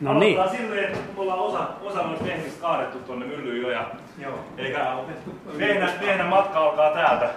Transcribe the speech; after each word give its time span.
No 0.00 0.18
niin. 0.18 0.40
Aloitetaan 0.40 0.66
silleen, 0.68 0.84
että 0.84 0.98
me 0.98 1.20
ollaan 1.20 1.38
osa, 1.38 1.68
osa 1.82 2.02
noista 2.02 2.24
vehnistä 2.24 2.60
kaadettu 2.60 2.98
tuonne 2.98 3.26
myllyyn 3.26 3.62
jo 3.62 3.70
ja 3.70 3.90
Joo. 4.18 4.38
eikä 4.58 4.86
vehnä, 5.58 5.92
vehnä 6.00 6.24
matka 6.24 6.58
alkaa 6.58 6.90
täältä. 6.90 7.30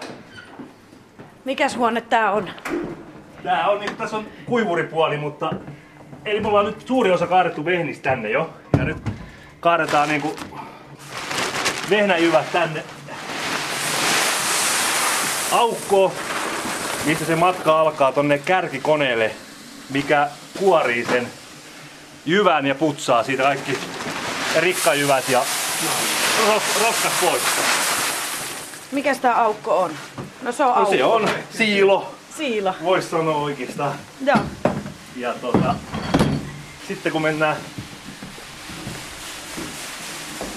Mikäs 1.46 1.78
huone 1.78 2.02
tää 2.02 2.32
on? 2.32 2.50
Tää 3.44 3.70
on 3.70 3.80
niin, 3.80 3.96
tässä 3.96 4.18
on 4.18 4.26
kuivuripuoli, 4.46 5.18
mutta 5.18 5.52
eli 6.26 6.40
me 6.40 6.48
ollaan 6.48 6.66
nyt 6.66 6.88
suuri 6.88 7.12
osa 7.12 7.28
kaadettu 7.28 7.66
vehnistä 7.66 8.10
tänne 8.10 8.30
jo. 8.30 8.50
Ja 8.78 8.84
nyt 8.84 8.98
kaadetaan 9.60 10.10
niinku 10.10 10.36
vehnäjyvät 11.90 12.52
tänne 12.52 12.84
aukkoon, 15.52 16.12
mistä 17.06 17.26
se 17.26 17.36
matka 17.36 17.80
alkaa 17.80 18.12
tonne 18.12 18.38
kärkikoneelle, 18.38 19.32
mikä 19.94 20.28
kuorii 20.60 21.06
sen 21.06 21.28
jyvän 22.26 22.66
ja 22.66 22.76
putsaa 22.76 23.24
siitä 23.24 23.44
kaikki 23.44 23.78
rikkajyvät 24.60 25.30
ja 25.30 25.42
ros- 26.48 26.82
roskat 26.86 27.12
pois. 27.22 27.42
Mikäs 28.92 29.18
tää 29.20 29.42
aukko 29.42 29.80
on? 29.80 29.92
No 30.42 30.52
se 30.52 30.64
on 30.64 30.70
No 30.70 30.76
aukko. 30.76 30.96
se 30.96 31.04
on 31.04 31.30
siilo, 31.58 32.16
Siila. 32.38 32.76
voisi 32.84 33.10
sanoa 33.10 33.36
oikeastaan. 33.38 33.94
Joo. 34.26 34.38
Ja 35.16 35.34
tota, 35.34 35.76
sitten 36.88 37.12
kun 37.12 37.22
mennään 37.22 37.56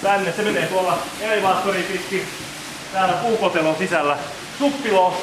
tänne, 0.03 0.33
se 0.33 0.43
menee 0.43 0.67
tuolla 0.67 0.99
elevaattori 1.21 1.83
pitkin 1.83 2.29
täällä 2.93 3.15
puukotelon 3.15 3.77
sisällä 3.79 4.17
suppiloon. 4.59 5.15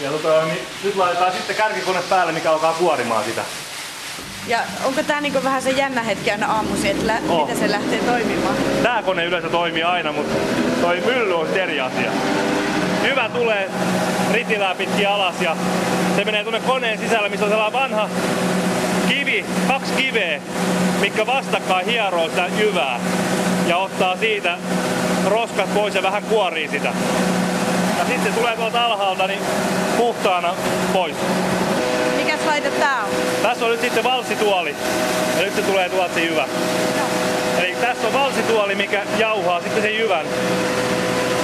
Ja 0.00 0.10
tota, 0.10 0.44
niin 0.44 0.58
nyt 0.84 0.96
laitetaan 0.96 1.32
sitten 1.32 1.56
kärkikone 1.56 2.02
päälle, 2.02 2.32
mikä 2.32 2.52
alkaa 2.52 2.72
kuorimaan 2.72 3.24
sitä. 3.24 3.42
Ja 4.46 4.58
onko 4.84 5.02
tää 5.02 5.20
niinku 5.20 5.44
vähän 5.44 5.62
se 5.62 5.70
jännä 5.70 6.02
hetki 6.02 6.30
aina 6.30 6.46
aamuisin, 6.46 6.90
että 6.90 7.06
lä- 7.06 7.20
On. 7.28 7.40
miten 7.40 7.56
se 7.58 7.70
lähtee 7.70 7.98
toimimaan? 7.98 8.56
Tää 8.82 9.02
kone 9.02 9.24
yleensä 9.24 9.48
toimii 9.48 9.82
aina, 9.82 10.12
mutta 10.12 10.34
toi 10.80 11.00
mylly 11.06 11.34
on 11.40 11.46
eri 11.56 11.80
asia. 11.80 12.10
Hyvä 13.02 13.28
tulee 13.28 13.70
ritilää 14.32 14.74
pitkin 14.74 15.08
alas 15.08 15.34
ja 15.40 15.56
se 16.16 16.24
menee 16.24 16.42
tuonne 16.42 16.60
koneen 16.60 16.98
sisällä, 16.98 17.28
missä 17.28 17.44
on 17.46 17.50
sellainen 17.50 17.80
vanha 17.80 18.08
kivi, 19.08 19.44
kaksi 19.68 19.92
kiveä, 19.96 20.40
mikä 21.00 21.26
vastakkain 21.26 21.86
hieroo 21.86 22.28
sitä 22.28 22.46
jyvää 22.58 23.00
ja 23.66 23.76
ottaa 23.76 24.16
siitä 24.16 24.58
roskat 25.26 25.74
pois 25.74 25.94
ja 25.94 26.02
vähän 26.02 26.22
kuorii 26.22 26.68
sitä. 26.68 26.88
Ja 27.98 28.04
sitten 28.06 28.32
se 28.32 28.38
tulee 28.38 28.56
tuolta 28.56 28.84
alhaalta 28.84 29.26
niin 29.26 29.40
puhtaana 29.96 30.54
pois. 30.92 31.16
Laite 32.58 32.78
tää 32.78 33.04
on? 33.04 33.10
Tässä 33.42 33.64
on 33.64 33.70
nyt 33.70 33.80
sitten 33.80 34.04
valssituoli 34.04 34.76
ja 35.36 35.44
nyt 35.44 35.54
se 35.54 35.62
tulee 35.62 35.88
tuolta 35.88 36.14
se 36.14 36.20
jyvä. 36.20 36.44
Eli 37.58 37.74
tässä 37.80 38.06
on 38.06 38.12
valsituoli, 38.12 38.74
mikä 38.74 39.02
jauhaa 39.18 39.60
sitten 39.60 39.82
sen 39.82 39.98
jyvän 39.98 40.26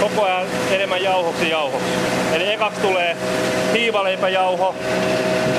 koko 0.01 0.25
ajan 0.25 0.47
enemmän 0.70 1.03
jauhoksi 1.03 1.51
jauhoksi. 1.51 1.87
Eli 2.33 2.53
ekaksi 2.53 2.81
tulee 2.81 3.17
hiivaleipäjauho, 3.73 4.75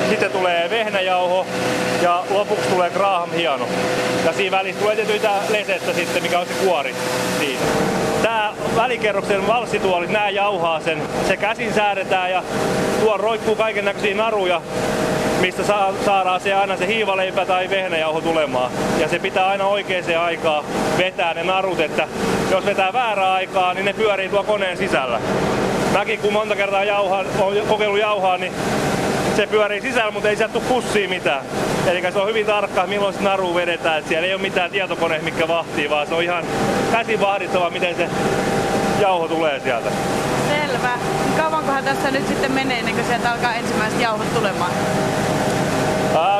sitten 0.08 0.30
tulee 0.30 0.70
vehnäjauho 0.70 1.46
ja 2.02 2.24
lopuksi 2.30 2.68
tulee 2.68 2.90
Graham 2.90 3.30
hieno. 3.30 3.68
Ja 4.24 4.32
siinä 4.32 4.56
välissä 4.56 4.80
tulee 4.80 4.94
tietysti 4.94 5.20
tää 5.20 5.40
lesettä 5.48 5.92
sitten, 5.92 6.22
mikä 6.22 6.38
on 6.38 6.46
se 6.46 6.54
kuori 6.64 6.94
siinä. 7.38 7.60
Tää 8.22 8.52
välikerroksen 8.76 9.46
valssituolit, 9.46 10.10
nämä 10.10 10.30
jauhaa 10.30 10.80
sen. 10.80 11.02
Se 11.28 11.36
käsin 11.36 11.74
säädetään 11.74 12.30
ja 12.30 12.42
tuo 13.00 13.16
roikkuu 13.16 13.54
kaiken 13.54 13.84
näköisiä 13.84 14.14
naruja, 14.14 14.62
mistä 15.40 15.64
saa, 15.64 15.92
saadaan 16.04 16.40
se 16.40 16.54
aina 16.54 16.76
se 16.76 16.86
hiivaleipä 16.86 17.46
tai 17.46 17.70
vehnäjauho 17.70 18.20
tulemaan. 18.20 18.70
Ja 18.98 19.08
se 19.08 19.18
pitää 19.18 19.46
aina 19.46 19.66
oikeaan 19.66 20.16
aikaan 20.20 20.64
vetää 20.98 21.34
ne 21.34 21.44
narut, 21.44 21.80
että 21.80 22.08
jos 22.50 22.66
vetää 22.66 22.92
väärää 22.92 23.32
aikaa, 23.32 23.74
niin 23.74 23.84
ne 23.84 23.92
pyörii 23.92 24.28
tuo 24.28 24.44
koneen 24.44 24.76
sisällä. 24.76 25.20
Mäkin 25.92 26.18
kun 26.18 26.32
monta 26.32 26.56
kertaa 26.56 26.84
jauhaa, 26.84 27.24
on 27.40 27.56
kokeillut 27.68 28.00
jauhaa, 28.00 28.38
niin 28.38 28.52
se 29.36 29.46
pyörii 29.46 29.80
sisällä, 29.80 30.10
mutta 30.10 30.28
ei 30.28 30.36
sieltä 30.36 30.52
tule 30.52 30.64
pussiin 30.68 31.10
mitään. 31.10 31.42
Eli 31.86 32.12
se 32.12 32.18
on 32.18 32.28
hyvin 32.28 32.46
tarkka, 32.46 32.86
milloin 32.86 33.14
se 33.14 33.22
naru 33.22 33.54
vedetään. 33.54 33.98
Et 33.98 34.08
siellä 34.08 34.26
ei 34.26 34.34
ole 34.34 34.42
mitään 34.42 34.70
tietokone, 34.70 35.18
mikä 35.18 35.48
vahtii, 35.48 35.90
vaan 35.90 36.06
se 36.06 36.14
on 36.14 36.22
ihan 36.22 36.44
käsin 36.92 37.20
vahdittava, 37.20 37.70
miten 37.70 37.96
se 37.96 38.08
jauho 39.00 39.28
tulee 39.28 39.60
sieltä. 39.60 39.90
Selvä. 40.48 40.90
Kauankohan 41.36 41.84
tässä 41.84 42.10
nyt 42.10 42.28
sitten 42.28 42.52
menee 42.52 42.78
ennen 42.78 42.94
kuin 42.94 43.06
sieltä 43.06 43.32
alkaa 43.32 43.54
ensimmäiset 43.54 44.00
jauhot 44.00 44.34
tulemaan? 44.34 44.72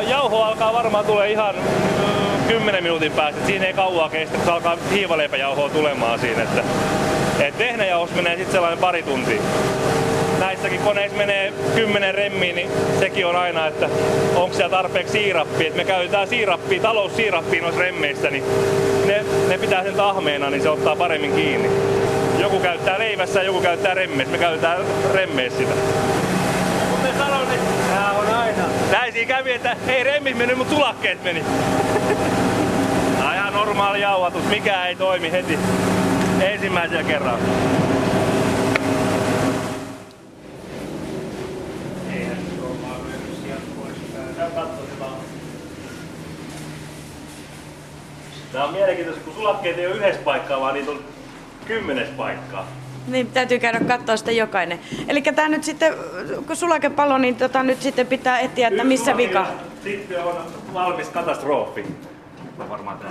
Jauho 0.08 0.42
alkaa 0.42 0.72
varmaan 0.72 1.04
tulee 1.04 1.30
ihan 1.30 1.54
mm, 1.54 2.48
10 2.48 2.82
minuutin 2.82 3.12
päästä. 3.12 3.46
Siinä 3.46 3.66
ei 3.66 3.72
kauaa 3.72 4.08
kestä, 4.08 4.38
kun 4.38 4.52
alkaa 4.52 4.76
hiivaleipäjauhoa 4.92 5.68
tulemaan 5.68 6.18
siinä. 6.18 6.42
Että, 6.42 6.62
et 7.44 7.58
menee 8.14 8.36
sitten 8.36 8.52
sellainen 8.52 8.78
pari 8.78 9.02
tuntia. 9.02 9.40
Näissäkin 10.40 10.80
koneissa 10.80 11.18
menee 11.18 11.52
10 11.74 12.14
remmiä, 12.14 12.52
niin 12.52 12.70
sekin 13.00 13.26
on 13.26 13.36
aina, 13.36 13.66
että 13.66 13.88
onko 14.36 14.56
siellä 14.56 14.76
tarpeeksi 14.76 15.12
siirappia. 15.12 15.72
Me 15.74 15.84
käytetään 15.84 16.28
siirappia, 16.28 16.82
taloussiirappia 16.82 17.62
noissa 17.62 17.80
remmeissä, 17.80 18.30
niin 18.30 18.44
ne, 19.06 19.24
ne 19.48 19.58
pitää 19.58 19.82
sen 19.82 19.94
tahmeena, 19.94 20.50
niin 20.50 20.62
se 20.62 20.70
ottaa 20.70 20.96
paremmin 20.96 21.32
kiinni. 21.32 21.70
Joku 22.38 22.58
käyttää 22.58 22.98
leivässä 22.98 23.40
ja 23.40 23.46
joku 23.46 23.60
käyttää 23.60 23.94
remmeissä. 23.94 24.32
Me 24.32 24.38
käytetään 24.38 24.78
remmeissä 25.14 25.58
sitä. 25.58 25.72
Kuten 26.90 27.18
sanoin, 27.18 27.48
niin 27.48 27.60
on. 28.18 28.35
Näin 28.90 29.12
siinä 29.12 29.34
kävi, 29.34 29.52
että 29.52 29.76
ei 29.86 30.04
remmit 30.04 30.38
mennyt, 30.38 30.58
mutta 30.58 30.74
sulakkeet 30.74 31.24
meni. 31.24 31.44
Tää 33.18 33.28
on 33.28 33.34
ihan 33.34 33.52
normaali 33.52 34.00
jauhatus, 34.00 34.44
mikään 34.44 34.88
ei 34.88 34.96
toimi 34.96 35.32
heti 35.32 35.58
ensimmäisellä 36.40 37.04
kerralla. 37.04 37.38
Tää 48.52 48.64
on 48.64 48.72
mielenkiintoista, 48.72 49.24
kun 49.24 49.34
sulakkeet 49.34 49.78
ei 49.78 49.86
ole 49.86 49.94
yhdessä 49.94 50.22
paikkaa, 50.22 50.60
vaan 50.60 50.74
niitä 50.74 50.90
on 50.90 51.04
kymmenes 51.66 52.08
paikkaa. 52.08 52.66
Niin, 53.06 53.26
täytyy 53.26 53.58
käydä 53.58 53.80
katsoa 53.80 54.16
sitä 54.16 54.32
jokainen. 54.32 54.80
Eli 55.08 55.22
tämä 55.22 55.48
nyt 55.48 55.64
sitten, 55.64 55.94
kun 56.46 56.56
sulakepallo, 56.56 57.18
niin 57.18 57.36
tota, 57.36 57.62
nyt 57.62 57.82
sitten 57.82 58.06
pitää 58.06 58.38
etsiä, 58.38 58.68
että 58.68 58.84
missä 58.84 59.16
vika. 59.16 59.46
Sitten 59.84 60.24
on 60.24 60.34
valmis 60.74 61.08
katastrofi. 61.08 61.86
Varmaan 62.68 62.98
tää. 62.98 63.10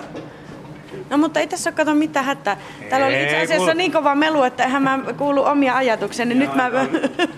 No 1.09 1.17
mutta 1.17 1.39
ei 1.39 1.47
tässä 1.47 1.69
ole 1.69 1.75
kato 1.75 1.93
mitään 1.95 2.25
hätää. 2.25 2.57
Täällä 2.89 3.07
oli 3.07 3.23
itse 3.23 3.41
asiassa 3.41 3.65
kun- 3.71 3.77
niin 3.77 3.91
kova 3.91 4.15
melu, 4.15 4.43
että 4.43 4.63
eihän 4.63 4.83
mä 4.83 4.99
kuulu 5.17 5.43
omia 5.43 5.75
ajatuksia, 5.75 6.25
niin 6.25 6.39
nyt 6.39 6.55
mä... 6.55 6.71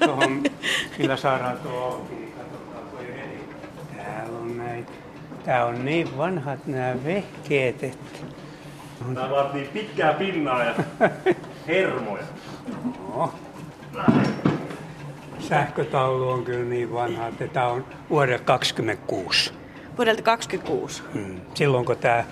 Tuohon, 0.05 0.43
millä 0.97 1.17
saadaan 1.17 1.57
tuo. 1.57 2.07
Täällä 3.97 4.39
on 4.39 4.57
näitä. 4.57 4.91
Tää 5.45 5.65
on 5.65 5.85
niin 5.85 6.17
vanhat 6.17 6.67
nämä 6.67 6.95
vehkeet, 7.05 7.83
että... 7.83 8.17
Tää 9.15 9.29
vaatii 9.29 9.69
pitkää 9.73 10.13
pinnaa 10.13 10.63
ja 10.63 10.73
hermoja. 11.67 12.23
No. 13.15 13.33
Sähkötaulu 15.39 16.29
on 16.29 16.43
kyllä 16.43 16.65
niin 16.65 16.93
vanha, 16.93 17.27
että 17.27 17.47
tämä 17.47 17.67
on 17.67 17.85
vuodelta 18.09 18.43
26. 18.43 19.53
Vuodelta 19.97 20.21
26. 20.21 21.03
Mm. 21.13 21.41
Silloin 21.53 21.85
kun 21.85 21.97
tämä 21.97 22.23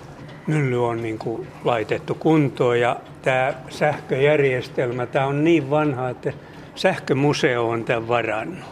mylly 0.46 0.88
on 0.88 1.02
niin 1.02 1.18
kuin 1.18 1.48
laitettu 1.64 2.14
kuntoon 2.14 2.80
ja 2.80 2.96
tämä 3.22 3.54
sähköjärjestelmä, 3.68 5.06
tämä 5.06 5.26
on 5.26 5.44
niin 5.44 5.70
vanha, 5.70 6.08
että 6.08 6.32
sähkömuseo 6.74 7.68
on 7.68 7.84
tämän 7.84 8.08
varannut. 8.08 8.64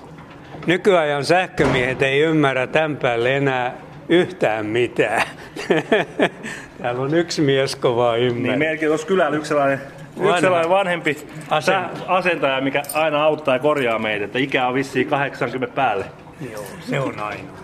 Nykyajan 0.67 1.25
sähkömiehet 1.25 2.03
ei 2.03 2.21
ymmärrä 2.21 2.67
tämän 2.67 2.97
päälle 2.97 3.37
enää 3.37 3.75
yhtään 4.09 4.67
mitään. 4.67 5.23
Täällä 6.83 7.03
on 7.03 7.15
yksi 7.15 7.43
mies 7.43 7.77
kovaa 7.77 8.15
Niin 8.15 8.27
ymmärrä. 8.29 8.57
meilläkin 8.59 8.89
tuossa 8.89 9.07
kylällä 9.07 9.37
yksi 9.37 9.49
sellainen, 9.49 9.81
Vanha. 10.17 10.31
yksi 10.31 10.41
sellainen 10.41 10.71
vanhempi 10.71 11.17
Asentaja. 11.51 11.91
asentaja. 12.09 12.61
mikä 12.61 12.83
aina 12.95 13.25
auttaa 13.25 13.55
ja 13.55 13.59
korjaa 13.59 13.99
meitä. 13.99 14.25
Että 14.25 14.39
ikä 14.39 14.67
on 14.69 14.75
vissiin 14.75 15.07
80 15.09 15.75
päälle. 15.75 16.05
Joo, 16.53 16.65
se 16.81 17.01
on 17.01 17.21
ainoa. 17.21 17.57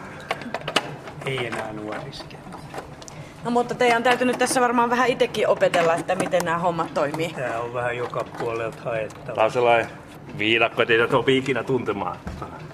Ei 1.26 1.46
enää 1.46 1.72
nuoriskella. 1.72 2.40
No 3.44 3.50
mutta 3.50 3.74
teidän 3.74 3.96
on 3.96 4.02
täytynyt 4.02 4.38
tässä 4.38 4.60
varmaan 4.60 4.90
vähän 4.90 5.08
itsekin 5.08 5.48
opetella, 5.48 5.94
että 5.94 6.14
miten 6.14 6.44
nämä 6.44 6.58
hommat 6.58 6.94
toimii. 6.94 7.28
Tämä 7.32 7.58
on 7.60 7.74
vähän 7.74 7.96
joka 7.96 8.24
puolelta 8.38 8.82
haettava. 8.84 9.44
on 9.44 9.50
sellainen 9.50 9.86
viidakko, 10.38 10.82
ettei 10.82 10.98
tätä 10.98 11.16
opi 11.16 11.38
ikinä 11.38 11.62
tuntemaan. 11.64 12.16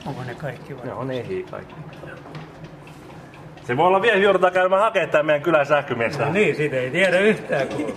Onko 0.06 0.24
ne 0.26 0.34
kaikki 0.34 0.72
Ne 0.74 0.78
vai? 0.82 0.90
on 0.92 1.10
ehii 1.10 1.42
kaikki. 1.50 1.74
Se 3.66 3.76
voi 3.76 3.86
olla 3.86 4.02
vielä, 4.02 4.16
joudutaan 4.18 4.52
käymään 4.52 4.82
hakemaan 4.82 5.10
tämän 5.10 5.26
meidän 5.26 5.42
kylän 5.42 5.66
sähkömiestä. 5.66 6.24
No 6.26 6.32
niin, 6.32 6.56
siitä 6.56 6.76
ei 6.76 6.90
tiedä 6.90 7.18
yhtään 7.18 7.68
kun 7.68 7.94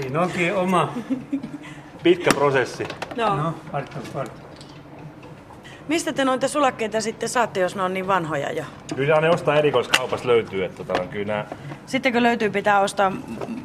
Siinä 0.00 0.20
onkin 0.20 0.54
oma. 0.54 0.92
Pitkä 2.02 2.30
prosessi. 2.34 2.84
Joo. 3.16 3.36
No, 3.36 3.54
Arto, 3.72 3.96
Arto. 4.14 4.32
Mistä 5.88 6.12
te 6.12 6.24
noita 6.24 6.48
sulakkeita 6.48 7.00
sitten 7.00 7.28
saatte, 7.28 7.60
jos 7.60 7.76
ne 7.76 7.82
on 7.82 7.94
niin 7.94 8.06
vanhoja 8.06 8.52
jo? 8.52 8.64
Kyllä 8.96 9.20
ne 9.20 9.30
ostaa 9.30 9.56
erikoiskaupassa 9.56 10.26
löytyy, 10.28 10.64
että 10.64 10.84
tota, 10.84 11.04
kyllä 11.06 11.24
nämä, 11.26 11.44
Sitten 11.86 12.12
kun 12.12 12.22
löytyy, 12.22 12.50
pitää 12.50 12.80
ostaa 12.80 13.12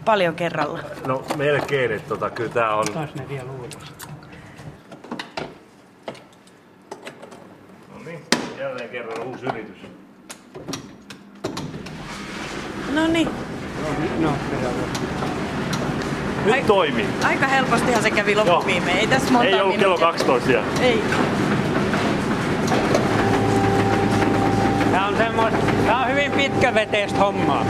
paljon 0.05 0.35
kerralla. 0.35 0.79
no 1.07 1.23
melkein, 1.37 1.91
että 1.91 2.09
tota, 2.09 2.29
kyllä 2.29 2.49
tää 2.49 2.75
on, 2.75 2.85
Taas 2.93 3.15
ne 3.15 3.29
vielä 3.29 3.51
uudestaan. 3.59 3.87
no 7.93 7.99
niin, 8.05 8.19
jälleen 8.59 8.89
kerran 8.89 9.27
uusi 9.27 9.45
yritys. 9.45 9.80
No 12.95 13.07
niin, 13.07 13.29
No, 14.19 14.27
on. 14.29 14.35
Nyt 16.45 16.53
Ai- 16.53 16.63
toimii. 16.63 17.07
aika 17.23 17.47
helpostihan 17.47 18.03
se 18.03 18.11
kävi 18.11 18.31
Joo. 18.33 18.45
loppuviimein. 18.45 18.97
Ei 18.97 19.07
tässä 19.07 19.31
monta 19.31 19.47
Ei 19.47 19.53
ollut 19.61 19.77
kello 19.77 19.95
minuuttia. 19.97 20.07
12 20.07 20.47
vielä. 20.47 20.63
Ei. 20.81 21.03
Tämä 24.91 25.07
on, 25.07 25.17
semmoista, 25.17 25.59
tämä 25.85 26.01
on 26.03 26.09
hyvin 26.11 26.31
pitkäveteistä 26.31 27.19
hommaa. 27.19 27.65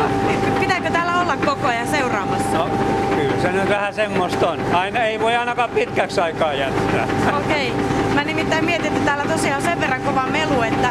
Pitääkö 0.60 0.90
täällä 0.90 1.20
olla 1.20 1.36
koko 1.36 1.66
ajan 1.66 1.88
seuraamassa? 1.88 2.58
No, 2.58 2.68
kyllä 3.16 3.42
se 3.42 3.52
nyt 3.52 3.68
vähän 3.68 3.94
semmoista 3.94 4.50
on. 4.50 4.58
Aina 4.74 5.04
ei 5.04 5.20
voi 5.20 5.36
ainakaan 5.36 5.70
pitkäksi 5.70 6.20
aikaa 6.20 6.52
jättää. 6.54 7.08
Okei. 7.38 7.72
Mä 8.14 8.24
nimittäin 8.24 8.64
mietin, 8.64 8.86
että 8.86 9.00
täällä 9.04 9.24
tosiaan 9.32 9.56
on 9.56 9.62
sen 9.62 9.80
verran 9.80 10.00
kova 10.00 10.26
melu, 10.26 10.62
että, 10.62 10.88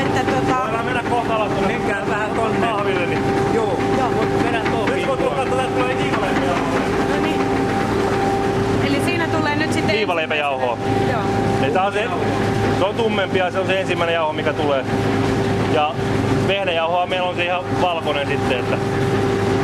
että 0.00 0.20
tota... 0.32 0.62
Voidaan 0.64 0.84
mennä 0.84 1.02
kohta 1.10 1.34
alas 1.36 1.48
tuonne 1.52 1.68
Menkää 1.78 2.02
vähän 2.08 2.30
tonne. 2.30 2.66
kahville, 2.66 3.06
niin 3.06 3.22
Joo, 3.54 3.78
Joo. 3.98 4.08
mutta 4.08 4.50
nyt 4.50 4.70
tuohon. 4.70 4.90
kun 5.06 5.18
tulla 5.18 5.34
katsotaan, 5.36 5.64
että 5.68 5.80
tulee 5.80 5.96
hiivaleipäjauhoa. 6.02 6.80
No 7.16 7.22
niin. 7.22 7.40
Eli 8.86 9.00
siinä 9.04 9.28
tulee 9.28 9.56
nyt 9.56 9.72
sitten... 9.72 9.94
Hiivaleipäjauhoa. 9.96 10.78
Joo. 11.12 11.20
Eli 11.62 11.72
tää 11.72 11.84
on 11.86 11.92
se, 11.92 12.04
se 12.78 12.84
on 12.84 12.94
tummempi 12.94 13.38
ja 13.38 13.50
se 13.50 13.58
on 13.58 13.66
se 13.66 13.80
ensimmäinen 13.80 14.14
jauho, 14.14 14.32
mikä 14.32 14.52
tulee. 14.52 14.84
Ja 15.74 15.94
vehnäjauhoa 16.48 17.06
meillä 17.06 17.28
on 17.28 17.36
se 17.36 17.44
ihan 17.44 17.64
valkoinen 17.80 18.26
sitten, 18.28 18.58
että 18.58 18.76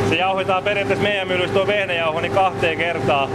se 0.09 0.15
jauhetaan 0.15 0.63
periaatteessa 0.63 1.03
meidän 1.03 1.27
myllyssä 1.27 1.53
tuo 1.53 1.67
vehnäjauho 1.67 2.21
niin 2.21 2.31
kahteen 2.31 2.77
kertaan, 2.77 3.29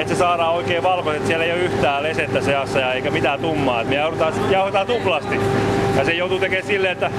että 0.00 0.14
se 0.14 0.18
saadaan 0.18 0.54
oikein 0.54 0.82
valkoiset. 0.82 1.26
Siellä 1.26 1.44
ei 1.44 1.52
ole 1.52 1.60
yhtään 1.60 2.02
lesettä 2.02 2.40
seassa 2.40 2.78
ja 2.80 2.92
eikä 2.92 3.10
mitään 3.10 3.40
tummaa. 3.40 3.80
Et 3.80 3.88
me 3.88 3.94
jauhetaan, 3.94 4.34
jauhetaan 4.50 4.86
tuplasti. 4.86 5.40
Ja 5.96 6.04
se 6.04 6.12
joutuu 6.12 6.38
tekemään 6.38 6.66
silleen, 6.66 6.92
että 6.92 7.10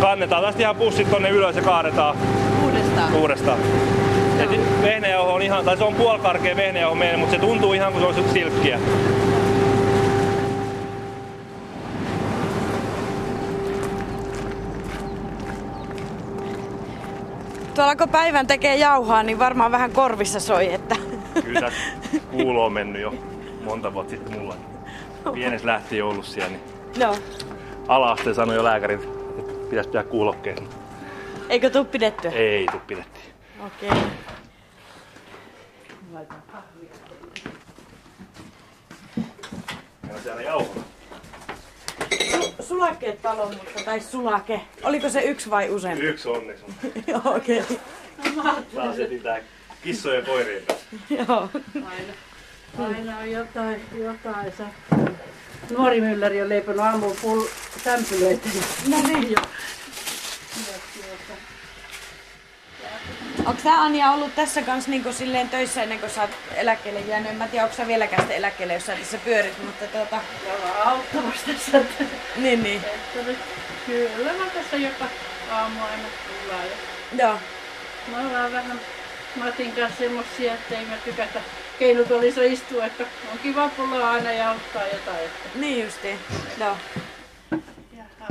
kannetaan 0.00 0.42
tästä 0.42 0.62
ihan 0.62 0.76
pussit 0.76 1.10
tonne 1.10 1.30
ylös 1.30 1.56
ja 1.56 1.62
kaadetaan 1.62 2.16
Uudestaan. 2.64 3.14
uudestaan. 3.14 3.58
Vehnäjauho 4.82 5.34
on 5.34 5.42
ihan, 5.42 5.64
tai 5.64 5.76
se 5.76 5.84
on 5.84 5.94
puolikarkea 5.94 6.56
vehnäjauho 6.56 6.94
meille, 6.94 7.16
mutta 7.16 7.34
se 7.34 7.40
tuntuu 7.40 7.72
ihan 7.72 7.92
kuin 7.92 8.02
se 8.02 8.06
olisi 8.06 8.32
silkkiä. 8.32 8.78
Tuolla 17.74 17.96
kun 17.96 18.08
päivän 18.08 18.46
tekee 18.46 18.76
jauhaa, 18.76 19.22
niin 19.22 19.38
varmaan 19.38 19.72
vähän 19.72 19.92
korvissa 19.92 20.40
soi, 20.40 20.74
että... 20.74 20.96
Kyllä 21.44 21.60
tässä 21.60 21.80
kuulo 22.30 22.66
on 22.66 22.72
mennyt 22.72 23.02
jo 23.02 23.14
monta 23.64 23.94
vuotta 23.94 24.10
sitten 24.10 24.38
mulla. 24.38 24.56
Pienes 25.34 25.64
lähti 25.64 25.98
joulussa 25.98 26.32
siellä, 26.32 26.50
niin 26.50 26.62
Joo. 26.96 27.16
ala-asteen 27.88 28.34
sanoi 28.34 28.56
jo 28.56 28.64
lääkärit, 28.64 29.08
että 29.38 29.52
pitäisi 29.70 29.88
pitää 29.90 30.02
kuulokkeet. 30.04 30.62
Eikö 31.48 31.70
tuu 31.70 31.84
pidettyä? 31.84 32.30
Ei 32.30 32.66
tuu 32.70 32.80
pidettiin. 32.86 33.24
Okei. 33.66 33.90
Meillä 36.10 36.28
on 40.14 40.22
siellä 40.22 40.42
jauhoa. 40.42 40.82
Su- 42.14 42.62
sulakkeet 42.62 43.22
palo, 43.22 43.46
mutta, 43.46 43.84
tai 43.84 44.00
sulake. 44.00 44.60
Oliko 44.82 45.08
se 45.08 45.22
yksi 45.22 45.50
vai 45.50 45.70
useampi? 45.70 46.04
Yksi 46.04 46.28
onneksi 46.28 46.64
on. 46.64 46.74
Joo, 47.06 47.36
okei. 47.36 47.62
Taas 48.74 48.98
etitään 48.98 49.42
kissojen 49.82 50.20
ja 50.20 50.26
koirien 50.26 50.62
kanssa. 50.66 50.86
Joo. 51.28 51.50
Aina, 51.74 52.12
aina 52.78 53.18
on 53.18 53.30
jotain, 53.30 53.80
jotain. 53.94 54.52
Se 54.56 54.64
nuori 55.74 56.00
mylläri 56.00 56.42
on 56.42 56.48
leiponut 56.48 56.84
aamuun 56.84 57.16
pull 57.22 57.44
sämpylöitä. 57.84 58.48
No 58.88 58.96
niin. 59.06 59.34
Onko 63.46 63.62
sä 63.62 63.82
Anja 63.82 64.10
ollut 64.10 64.34
tässä 64.34 64.62
kanssa 64.62 64.90
niin 64.90 65.14
silleen 65.14 65.48
töissä 65.48 65.82
ennen 65.82 65.98
kuin 66.00 66.10
sä 66.10 66.20
oot 66.20 66.30
eläkkeelle 66.54 67.00
jäänyt? 67.00 67.30
En 67.30 67.36
mä 67.36 67.48
tiedä, 67.48 67.64
onko 67.64 67.76
sä 67.76 67.86
vieläkään 67.86 68.22
sitten 68.22 68.36
eläkkeelle, 68.36 68.74
jos 68.74 68.86
sä 68.86 68.96
tässä 68.96 69.18
pyörit, 69.18 69.64
mutta 69.64 69.86
tota... 69.86 70.16
Ja 70.46 70.84
auttamassa 70.84 71.46
tässä. 71.46 71.80
Niin, 72.36 72.62
niin. 72.62 72.82
kyllä 73.86 74.32
mä 74.32 74.44
tässä 74.54 74.76
joka 74.76 75.04
aamu 75.50 75.80
aina 75.80 76.08
tullaan. 76.26 76.64
Joo. 77.18 77.38
me 78.08 78.26
ollaan 78.26 78.52
vähän 78.52 78.80
Matin 79.36 79.72
kanssa 79.72 79.98
semmosia, 79.98 80.54
että 80.54 80.78
ei 80.78 80.84
me 80.84 80.96
tykätä 81.04 81.40
keinutuolissa 81.78 82.42
istua, 82.42 82.86
että 82.86 83.04
on 83.32 83.38
kiva 83.42 83.68
pullaa 83.76 84.10
aina 84.10 84.32
ja 84.32 84.50
auttaa 84.50 84.82
jotain. 84.82 85.18
Että, 85.24 85.48
Niin 85.60 85.84
justiin. 85.84 86.18
Joo. 86.60 86.76
jaha. 87.96 88.28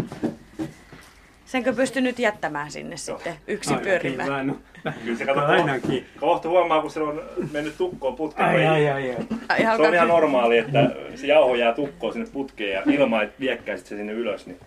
Senkö 1.45 1.73
pysty 1.73 2.01
nyt 2.01 2.19
jättämään 2.19 2.71
sinne 2.71 2.97
sitten 2.97 3.33
yksin 3.47 3.79
pyörimään? 3.79 4.29
Vähän, 4.29 4.47
no. 4.47 4.55
Kyllä 5.03 5.17
se 5.17 5.25
kato 5.25 5.45
Ainakin. 5.45 6.05
Kohta 6.19 6.49
huomaa, 6.49 6.81
kun 6.81 6.91
se 6.91 6.99
on 7.01 7.21
mennyt 7.51 7.77
tukkoon 7.77 8.15
putkeen. 8.15 8.49
Ai, 8.49 8.65
ai, 8.65 8.89
ai, 8.89 9.09
ai. 9.09 9.17
Ai, 9.49 9.77
Se 9.77 9.81
on 9.87 9.93
ihan 9.93 10.07
normaali, 10.07 10.57
että 10.57 10.79
se 11.15 11.27
jauho 11.27 11.55
jää 11.55 11.73
tukkoon 11.73 12.13
sinne 12.13 12.27
putkeen 12.33 12.71
ja 12.71 12.81
ilman, 12.85 13.23
että 13.23 13.39
viekkäisit 13.39 13.87
se 13.87 13.95
sinne 13.97 14.13
ylös. 14.13 14.45
Niin 14.47 14.59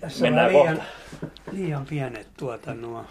Tässä 0.00 0.24
Mennään 0.24 0.46
on 0.46 0.52
liian, 0.52 0.76
kohta. 0.76 0.92
liian 1.52 1.86
pienet 1.86 2.26
tuota 2.36 2.74
nuo 2.74 3.04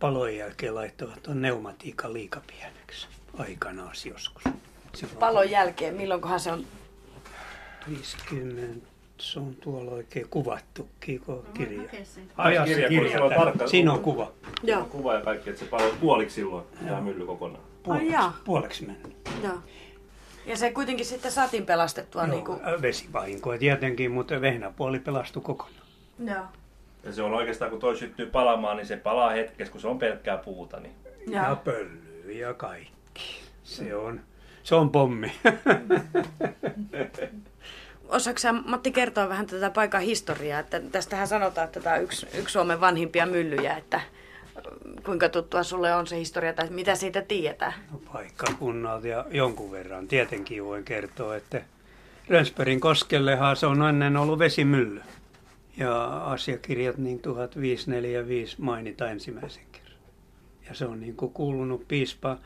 palon 0.00 0.36
jälkeen 0.36 0.74
laittoivat 0.74 1.22
tuon 1.22 1.36
pneumatiikan 1.36 2.12
liika 2.12 2.40
pieneksi 2.46 3.08
aikanaan 3.38 3.92
joskus. 4.10 4.42
Silloin 4.94 5.18
Palon 5.18 5.50
jälkeen, 5.50 5.94
milloinkohan 5.94 6.40
se 6.40 6.52
on? 6.52 6.64
50, 7.88 8.86
se 9.18 9.38
on 9.40 9.54
tuolla 9.60 9.90
oikein 9.90 10.26
kuvattukin 10.30 11.20
kun 11.20 11.44
kirja. 11.54 11.80
hakea 11.82 12.04
sen. 12.04 12.22
Ajassa 12.36 12.64
Kirja, 12.74 12.88
kun 12.88 12.96
kirja. 12.98 13.18
sulla 13.18 13.24
on 13.36 13.46
tarkka- 13.46 13.66
Siinä 13.68 13.92
on 13.92 14.00
kuva. 14.00 14.32
Joo. 14.62 14.84
kuva 14.84 15.14
ja 15.14 15.20
kaikki, 15.20 15.50
että 15.50 15.64
se 15.64 15.70
paloi 15.70 15.94
puoliksi 16.00 16.34
silloin 16.34 16.64
tämä 16.86 17.00
mylly 17.00 17.26
kokonaan. 17.26 17.62
Puoleksi, 17.82 18.08
jaa. 18.12 18.36
puoleksi 18.44 18.86
mennyt. 18.86 19.16
Joo. 19.42 19.58
Ja 20.46 20.56
se 20.56 20.70
kuitenkin 20.72 21.06
sitten 21.06 21.32
saatiin 21.32 21.66
pelastettua 21.66 22.22
Joo, 22.22 22.30
niin 22.34 22.44
kuin... 22.44 22.60
Vesivahinkoja 22.82 23.58
tietenkin, 23.58 24.10
mutta 24.10 24.40
vehnäpuoli 24.40 24.98
pelastui 24.98 25.42
kokonaan. 25.42 25.86
Joo. 26.26 26.44
Ja 27.04 27.12
se 27.12 27.22
on 27.22 27.34
oikeastaan, 27.34 27.70
kun 27.70 27.80
toi 27.80 27.96
syttyy 27.96 28.26
palamaan, 28.26 28.76
niin 28.76 28.86
se 28.86 28.96
palaa 28.96 29.30
hetkessä, 29.30 29.72
kun 29.72 29.80
se 29.80 29.88
on 29.88 29.98
pelkkää 29.98 30.36
puuta. 30.36 30.80
Niin 30.80 30.94
Ja 31.26 31.56
pöllyä 31.64 32.32
ja 32.32 32.54
kaikki. 32.54 33.40
Se 33.62 33.96
on, 33.96 34.20
se 34.62 34.74
on 34.74 34.90
pommi. 34.90 35.32
Osaatko 38.08 38.40
Matti 38.66 38.92
kertoa 38.92 39.28
vähän 39.28 39.46
tätä 39.46 39.70
paikan 39.70 40.00
historiaa? 40.00 40.60
Että 40.60 40.80
tästähän 40.80 41.28
sanotaan, 41.28 41.64
että 41.64 41.80
tämä 41.80 41.96
on 41.96 42.02
yksi, 42.02 42.26
yksi 42.34 42.52
Suomen 42.52 42.80
vanhimpia 42.80 43.26
myllyjä, 43.26 43.76
että 43.76 44.00
kuinka 45.04 45.28
tuttua 45.28 45.62
sulle 45.62 45.94
on 45.94 46.06
se 46.06 46.16
historia 46.16 46.52
tai 46.52 46.70
mitä 46.70 46.94
siitä 46.94 47.22
tiedetään? 47.22 47.72
No, 47.92 48.00
paikkakunnalta 48.12 49.08
ja 49.08 49.24
jonkun 49.30 49.72
verran 49.72 50.08
tietenkin 50.08 50.64
voin 50.64 50.84
kertoa, 50.84 51.36
että 51.36 51.62
Rönsbergin 52.28 52.80
koskellehan 52.80 53.56
se 53.56 53.66
on 53.66 53.88
ennen 53.88 54.16
ollut 54.16 54.38
vesimylly 54.38 55.02
ja 55.80 56.16
asiakirjat 56.16 56.98
niin 56.98 57.20
1545 57.20 58.56
mainita 58.62 59.10
ensimmäisen 59.10 59.64
kerran. 59.72 59.98
Ja 60.68 60.74
se 60.74 60.86
on 60.86 61.00
niin 61.00 61.16
kuin 61.16 61.32
kuulunut 61.32 61.88
piispa, 61.88 62.36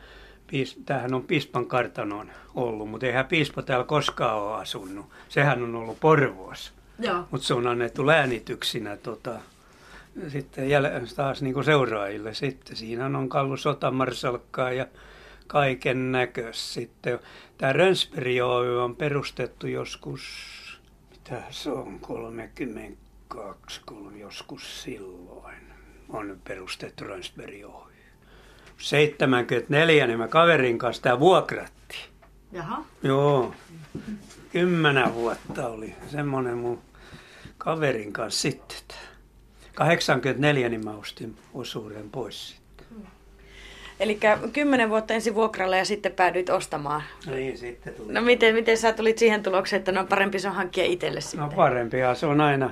piis, 0.47 0.81
tämähän 0.85 1.13
on 1.13 1.23
piispan 1.23 1.65
kartanon 1.65 2.31
ollut, 2.55 2.89
mutta 2.89 3.05
eihän 3.05 3.25
piispa 3.25 3.61
täällä 3.61 3.85
koskaan 3.85 4.37
ole 4.37 4.61
asunut. 4.61 5.05
Sehän 5.29 5.63
on 5.63 5.75
ollut 5.75 5.99
Porvoossa, 5.99 6.71
mutta 7.31 7.47
se 7.47 7.53
on 7.53 7.67
annettu 7.67 8.07
läänityksinä 8.07 8.97
tota, 8.97 9.39
sitten 10.27 10.69
jäl- 10.69 11.15
taas 11.15 11.41
niin 11.41 11.53
kuin 11.53 11.63
seuraajille. 11.63 12.33
Sitten 12.33 12.75
siinä 12.75 13.05
on 13.05 13.29
kallu 13.29 13.57
sotamarsalkkaa 13.57 14.71
ja 14.71 14.87
kaiken 15.47 16.11
näköistä. 16.11 16.73
Sitten 16.73 17.19
tämä 17.57 17.73
Rönsberg 17.73 18.43
on 18.83 18.95
perustettu 18.95 19.67
joskus, 19.67 20.21
mitä 21.11 21.43
se 21.49 21.71
on, 21.71 21.99
30 21.99 23.04
2002 23.27 24.19
joskus 24.19 24.83
silloin 24.83 25.73
on 26.09 26.39
perustettu 26.43 27.03
Rönsberg 27.03 27.53
Oy. 27.65 27.93
74 28.77 30.07
niin 30.07 30.19
mä 30.19 30.27
kaverin 30.27 30.77
kanssa 30.77 31.01
tämä 31.01 31.19
vuokratti. 31.19 31.97
Jaha. 32.51 32.85
Joo. 33.03 33.53
Kymmenen 34.51 35.13
vuotta 35.13 35.67
oli 35.67 35.95
semmoinen 36.07 36.57
mun 36.57 36.81
kaverin 37.57 38.13
kanssa 38.13 38.41
sitten. 38.41 38.97
84 39.75 40.69
niin 40.69 40.85
mä 40.85 40.91
ostin 40.91 41.37
osuuden 41.53 42.09
pois 42.09 42.49
sitten. 42.49 42.87
Hmm. 42.89 43.05
Eli 43.99 44.19
kymmenen 44.53 44.89
vuotta 44.89 45.13
ensin 45.13 45.35
vuokralla 45.35 45.77
ja 45.77 45.85
sitten 45.85 46.11
päädyit 46.11 46.49
ostamaan. 46.49 47.03
No 47.27 47.33
niin, 47.33 47.57
sitten 47.57 47.93
tuli. 47.93 48.13
No 48.13 48.21
miten, 48.21 48.55
miten 48.55 48.77
sä 48.77 48.93
tulit 48.93 49.17
siihen 49.17 49.43
tulokseen, 49.43 49.77
että 49.79 49.91
no 49.91 50.05
parempi 50.05 50.39
se 50.39 50.47
on 50.47 50.55
hankkia 50.55 50.85
itselle 50.85 51.19
no 51.19 51.21
sitten? 51.21 51.39
No 51.39 51.49
parempi, 51.55 51.97
se 52.15 52.25
on 52.25 52.41
aina 52.41 52.69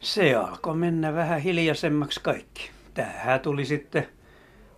se 0.00 0.34
alkoi 0.34 0.76
mennä 0.76 1.14
vähän 1.14 1.40
hiljaisemmaksi 1.40 2.20
kaikki. 2.22 2.70
Tähän 2.94 3.40
tuli 3.40 3.64
sitten, 3.64 4.06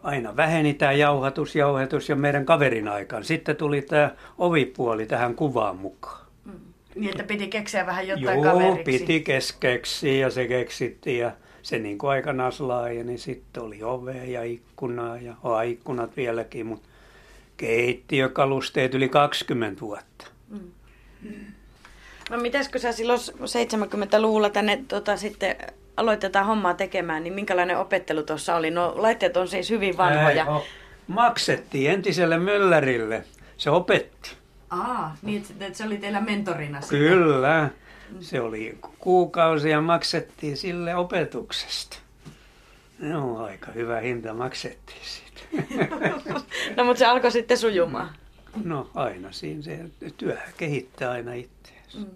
aina 0.02 0.36
väheni 0.36 0.74
tämä 0.74 0.92
jauhatus, 0.92 1.56
jauhatus 1.56 2.08
jo 2.08 2.16
meidän 2.16 2.46
kaverin 2.46 2.88
aikaan. 2.88 3.24
Sitten 3.24 3.56
tuli 3.56 3.82
tämä 3.82 4.10
ovipuoli 4.38 5.06
tähän 5.06 5.34
kuvaan 5.34 5.76
mukaan. 5.76 6.26
Niin, 6.94 7.10
että 7.10 7.24
piti 7.24 7.48
keksiä 7.48 7.86
vähän 7.86 8.08
jotain 8.08 8.42
Joo, 8.42 8.52
kaveriksi. 8.52 8.98
piti 8.98 9.20
keskeksiä 9.20 10.12
ja 10.12 10.30
se 10.30 10.48
keksittiin 10.48 11.18
ja 11.18 11.32
se 11.62 11.78
niin 11.78 11.98
kuin 11.98 12.10
aikanaan 12.10 12.52
laajeni. 12.58 13.04
Niin 13.04 13.18
sitten 13.18 13.62
oli 13.62 13.82
ove 13.82 14.24
ja 14.24 14.42
ikkunaa 14.42 15.16
ja 15.16 15.34
on 15.42 15.64
ikkunat 15.64 16.16
vieläkin, 16.16 16.66
mutta 16.66 16.88
keittiökalusteet 17.56 18.94
yli 18.94 19.08
20 19.08 19.80
vuotta. 19.80 20.26
No 22.30 22.36
mitäskö 22.36 22.78
sä 22.78 22.92
silloin 22.92 23.20
70-luvulla 23.20 24.50
tänne 24.50 24.84
tota, 24.88 25.16
sitten 25.16 25.56
aloitetaan 25.96 26.46
hommaa 26.46 26.74
tekemään, 26.74 27.22
niin 27.24 27.34
minkälainen 27.34 27.78
opettelu 27.78 28.22
tuossa 28.22 28.56
oli? 28.56 28.70
No 28.70 28.92
laitteet 28.96 29.36
on 29.36 29.48
siis 29.48 29.70
hyvin 29.70 29.96
vanhoja. 29.96 30.46
Ei. 30.56 30.68
Maksettiin 31.06 31.90
entiselle 31.90 32.38
möllärille. 32.38 33.24
Se 33.56 33.70
opetti. 33.70 34.30
Aa, 34.70 35.16
niin 35.22 35.44
että, 35.60 35.78
se 35.78 35.84
oli 35.84 35.96
teillä 35.96 36.20
mentorina 36.20 36.80
sitten. 36.80 36.98
Kyllä. 36.98 37.70
Se 38.20 38.40
oli 38.40 38.78
kuukausia 38.98 39.80
maksettiin 39.80 40.56
sille 40.56 40.96
opetuksesta. 40.96 41.96
No 42.98 43.44
aika 43.44 43.72
hyvä 43.72 44.00
hinta 44.00 44.34
maksettiin 44.34 45.00
siitä. 45.02 45.42
No 46.76 46.84
mutta 46.84 46.98
se 46.98 47.06
alkoi 47.06 47.32
sitten 47.32 47.58
sujumaan. 47.58 48.10
No 48.64 48.90
aina 48.94 49.32
siinä 49.32 49.62
se 49.62 49.78
työ 50.16 50.38
kehittää 50.56 51.10
aina 51.10 51.32
itseänsä. 51.32 51.81
Mm. 51.94 52.06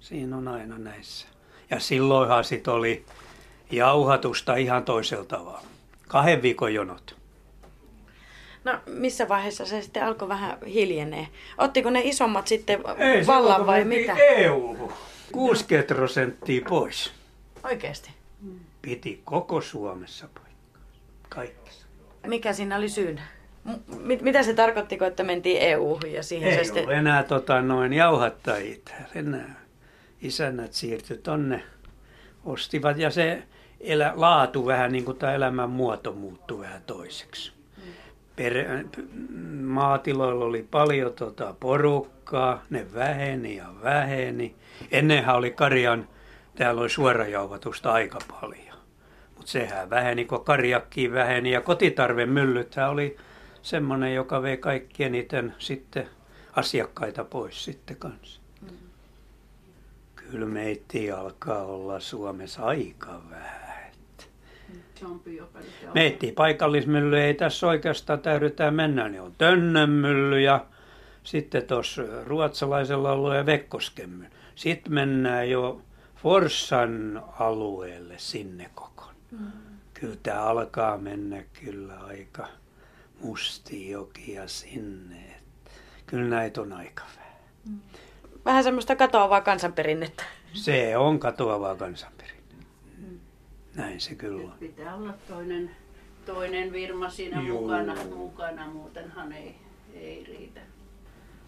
Siinä 0.00 0.36
on 0.36 0.48
aina 0.48 0.78
näissä. 0.78 1.26
Ja 1.70 1.80
silloinhan 1.80 2.44
sit 2.44 2.68
oli 2.68 3.04
jauhatusta 3.70 4.56
ihan 4.56 4.84
toisella 4.84 5.24
tavalla. 5.24 5.62
Kahden 6.08 6.42
viikon 6.42 6.74
jonot. 6.74 7.16
No 8.64 8.78
missä 8.86 9.28
vaiheessa 9.28 9.66
se 9.66 9.82
sitten 9.82 10.04
alkoi 10.04 10.28
vähän 10.28 10.58
hiljenee? 10.66 11.28
Ottiko 11.58 11.90
ne 11.90 12.00
isommat 12.04 12.46
sitten 12.46 12.80
Ei, 12.98 13.26
vallan 13.26 13.66
vai 13.66 13.84
mitä? 13.84 14.14
EU-hun. 14.16 14.92
60 15.32 15.94
prosenttia 15.94 16.64
pois. 16.68 17.12
Oikeasti. 17.64 18.10
Piti 18.82 19.20
koko 19.24 19.60
Suomessa 19.60 20.28
paikkaa. 20.34 20.82
Kaikki. 21.28 21.70
Mikä 22.26 22.52
siinä 22.52 22.76
oli 22.76 22.88
syynä? 22.88 23.22
Mit- 24.00 24.22
mitä 24.22 24.42
se 24.42 24.54
tarkoitti, 24.54 24.98
kun 24.98 25.06
että 25.06 25.22
mentiin 25.22 25.62
EU-hun 25.62 26.12
ja 26.12 26.22
siihen 26.22 26.52
se 26.52 26.58
Ei 26.58 26.64
sitten... 26.64 26.82
ollut 26.82 26.96
enää 26.96 27.22
tota, 27.22 27.62
noin 27.62 27.92
jauhattajia 27.92 28.76
täällä 28.84 29.08
enää. 29.14 29.60
Isännät 30.22 30.72
siirtyi 30.72 31.18
tonne, 31.18 31.62
ostivat 32.44 32.98
ja 32.98 33.10
se 33.10 33.42
elä, 33.80 34.12
laatu 34.16 34.66
vähän 34.66 34.92
niin 34.92 35.04
kuin 35.04 35.16
tämä 35.16 35.32
elämän 35.32 35.70
muoto 35.70 36.12
muuttui 36.12 36.60
vähän 36.60 36.82
toiseksi. 36.86 37.52
Per, 38.36 38.54
maatiloilla 39.62 40.44
oli 40.44 40.66
paljon 40.70 41.12
tota, 41.12 41.54
porukkaa, 41.60 42.62
ne 42.70 42.86
väheni 42.94 43.56
ja 43.56 43.66
väheni. 43.82 44.54
Ennenhän 44.90 45.36
oli 45.36 45.50
karjan, 45.50 46.08
täällä 46.54 46.80
oli 46.80 46.90
suorajauhatusta 46.90 47.92
aika 47.92 48.18
paljon. 48.40 48.76
Mutta 49.36 49.50
sehän 49.50 49.90
väheni, 49.90 50.24
kun 50.24 50.44
karjakkiin 50.44 51.12
väheni 51.12 51.50
ja 51.50 51.60
kotitarvemyllythän 51.60 52.90
oli 52.90 53.16
semmoinen, 53.62 54.14
joka 54.14 54.42
vei 54.42 54.56
kaikkien 54.56 55.14
eniten 55.14 55.54
sitten 55.58 56.08
asiakkaita 56.52 57.24
pois 57.24 57.64
sitten 57.64 57.96
kanssa. 57.96 58.40
Kyllä 60.16 60.46
meitä 60.46 61.18
alkaa 61.18 61.62
olla 61.62 62.00
Suomessa 62.00 62.62
aika 62.62 63.22
vähän. 63.30 63.70
Meitä 65.94 66.26
paikallismylly 66.36 67.20
ei 67.20 67.34
tässä 67.34 67.66
oikeastaan 67.66 68.20
täydytään 68.20 68.74
mennä, 68.74 69.08
niin 69.08 69.22
on 69.22 69.34
Tönnönmylly 69.38 70.40
ja 70.40 70.66
sitten 71.22 71.62
tuossa 71.62 72.02
ruotsalaisella 72.26 73.12
alueella 73.12 73.46
Vekkosken. 73.46 74.30
Sitten 74.54 74.94
mennään 74.94 75.50
jo 75.50 75.82
Forssan 76.16 77.22
alueelle 77.38 78.14
sinne 78.16 78.70
kokon. 78.74 79.14
Kyllä 79.94 80.16
tämä 80.22 80.42
alkaa 80.42 80.98
mennä 80.98 81.42
kyllä 81.64 81.98
aika 82.00 82.48
mustijokia 83.20 84.48
sinne. 84.48 85.34
Kyllä 86.06 86.28
näitä 86.28 86.60
on 86.60 86.72
aika 86.72 87.02
vähän. 87.16 87.80
Vähän 88.44 88.64
semmoista 88.64 88.96
katoavaa 88.96 89.40
kansanperinnettä. 89.40 90.24
Se 90.52 90.96
on 90.96 91.18
katoavaa 91.18 91.76
kansanperinne. 91.76 92.40
Näin 93.74 94.00
se 94.00 94.14
kyllä 94.14 94.44
on. 94.44 94.54
Pitää 94.60 94.94
olla 94.94 95.14
toinen, 95.28 95.70
toinen 96.26 96.72
virma 96.72 97.10
siinä 97.10 97.42
Juu. 97.42 97.60
mukana, 97.60 97.94
mukana, 98.16 98.66
muutenhan 98.66 99.32
ei, 99.32 99.54
ei 99.94 100.24
riitä. 100.28 100.60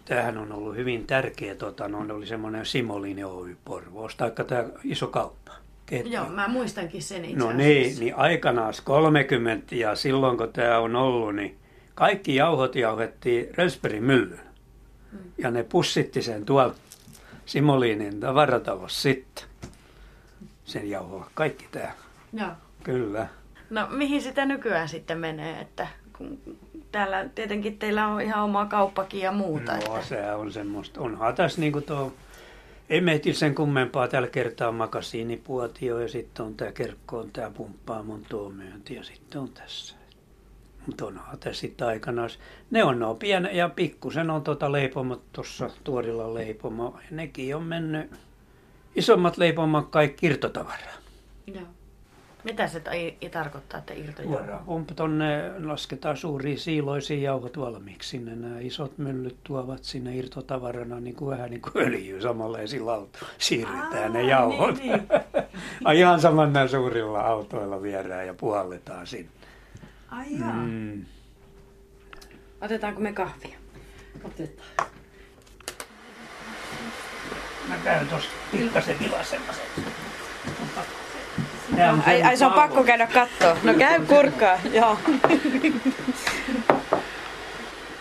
Tämähän 0.05 0.39
on 0.39 0.53
ollut 0.53 0.77
hyvin 0.77 1.07
tärkeä, 1.07 1.55
tota, 1.55 1.89
no, 1.89 2.15
oli 2.15 2.27
semmoinen 2.27 2.67
Simolini 2.67 3.25
Oy 3.25 3.57
Porvoossa, 3.65 4.19
taikka 4.19 4.45
tämä 4.45 4.65
iso 4.85 5.07
kauppa. 5.07 5.53
ketju. 5.87 6.13
Joo, 6.13 6.29
mä 6.29 6.49
muistankin 6.49 7.03
sen 7.03 7.25
itse 7.25 7.37
No 7.39 7.45
asiassa. 7.47 7.63
niin, 7.69 8.01
niin 8.01 8.15
aikanaan 8.17 8.75
30 8.85 9.75
ja 9.75 9.95
silloin 9.95 10.39
kun 10.39 10.53
tämä 10.53 10.79
on 10.79 10.97
ollut, 10.97 11.35
niin 11.35 11.59
kaikki 11.95 12.35
jauhot 12.35 12.77
jauhettiin 12.77 13.49
Rönsbergin 13.55 14.05
myllyyn. 14.05 14.53
Ja 15.39 15.51
ne 15.51 15.63
pussitti 15.63 16.23
sen 16.23 16.45
tuolla 16.45 16.75
Simolinin 17.47 18.21
tavaratalossa 18.21 19.03
sitten. 19.03 19.45
Sen 20.65 20.91
jauhoa. 20.91 21.31
Kaikki 21.35 21.69
tämä. 21.73 21.93
Joo. 22.33 22.51
Kyllä. 22.85 23.27
No 23.71 23.87
mihin 23.91 24.23
sitä 24.23 24.47
nykyään 24.47 24.89
sitten 24.89 25.19
menee, 25.19 25.61
että 25.61 25.87
kun 26.19 26.39
täällä 26.93 27.29
tietenkin 27.35 27.79
teillä 27.79 28.09
on 28.09 28.21
ihan 28.21 28.45
oma 28.45 28.67
kauppakin 28.67 29.21
ja 29.21 29.33
muuta. 29.33 29.73
No 29.73 29.79
että... 29.79 30.03
se 30.03 30.33
on 30.33 30.53
semmoista. 30.53 31.01
Onhan 31.01 31.35
tässä 31.35 31.61
niinku 31.61 31.81
tuo, 31.81 32.13
ei 32.91 33.01
meitä 33.01 33.33
sen 33.33 33.55
kummempaa 33.55 34.09
tällä 34.09 34.29
kertaa 34.29 34.73
makasiinipuotio 34.73 36.01
ja 36.01 36.09
sitten 36.09 36.47
on 36.47 36.55
tämä 36.55 36.73
kerkkoon 36.73 37.31
tämä 37.33 37.51
pumppaamon 37.51 38.23
tuomyönti 38.29 38.95
ja 38.95 39.05
sitten 39.05 39.41
on 39.41 39.49
tässä. 39.49 40.02
Mutta 40.87 41.07
onhan 41.07 41.39
tässä 41.39 41.61
sitten 41.61 41.87
aikanaan, 41.87 42.31
ne 42.71 42.85
on 42.85 42.99
no 42.99 43.15
pieni 43.15 43.57
ja 43.57 43.69
pikkusen 43.69 44.31
on 44.31 44.43
tota 44.43 44.73
leipomot 44.73 45.23
tuossa 45.33 45.71
tuorilla 45.85 46.35
leipomo. 46.35 46.97
Ja 46.97 47.17
nekin 47.17 47.57
on 47.57 47.63
mennyt, 47.63 48.11
isommat 48.95 49.37
leipomot 49.37 49.89
kaikki 49.91 50.27
irtotavaraa. 50.27 50.97
Joo. 51.47 51.67
Mitä 52.45 52.69
se 52.69 52.81
ta- 52.81 52.91
tarkoittaa, 53.31 53.79
että 53.79 53.95
irtoja? 53.95 54.29
Suoraan 54.29 54.65
pump 54.65 54.89
tonne 54.97 55.53
lasketaan 55.65 56.17
suuria 56.17 56.57
siiloisia 56.57 57.23
jauhot 57.23 57.59
valmiiksi 57.59 58.09
sinne. 58.09 58.37
Nämä 58.37 58.61
isot 58.61 58.99
myllyt 58.99 59.37
tuovat 59.45 59.85
sinne 59.85 60.17
irtotavarana 60.17 61.01
niin 61.01 61.17
kuin 61.17 61.31
vähän 61.31 61.51
niin 61.51 61.63
kuin 61.63 61.85
öljyä 61.87 62.21
samanlaisilla 62.21 62.95
autoilla. 62.95 63.35
Siirretään 63.39 64.13
ne 64.13 64.19
Aa, 64.19 64.29
jauhot. 64.29 64.79
Niin, 64.79 64.93
niin. 64.93 65.03
Ai 65.85 65.99
ihan 65.99 66.21
saman 66.21 66.69
suurilla 66.71 67.21
autoilla 67.21 67.83
viedään 67.83 68.27
ja 68.27 68.35
puhalletaan 68.35 69.07
sinne. 69.07 69.42
Ai 70.13 70.39
jaa. 70.41 70.53
Mm. 70.53 70.71
Mm. 70.71 71.05
Otetaanko 72.61 73.01
me 73.01 73.13
kahvia? 73.13 73.57
Otetaan. 74.25 74.89
Mä 77.69 77.75
käyn 77.85 78.09
tuossa 78.09 78.31
pikkasen 78.51 78.99
vilasemassa. 79.01 79.63
Ai, 82.07 82.23
ai 82.23 82.37
se 82.37 82.47
on 82.47 82.53
pakko 82.53 82.85
käydä 82.85 83.07
kattoo. 83.07 83.57
No 83.63 83.75
käy 83.75 84.07
kurkkaa, 84.07 84.59
joo. 84.73 84.99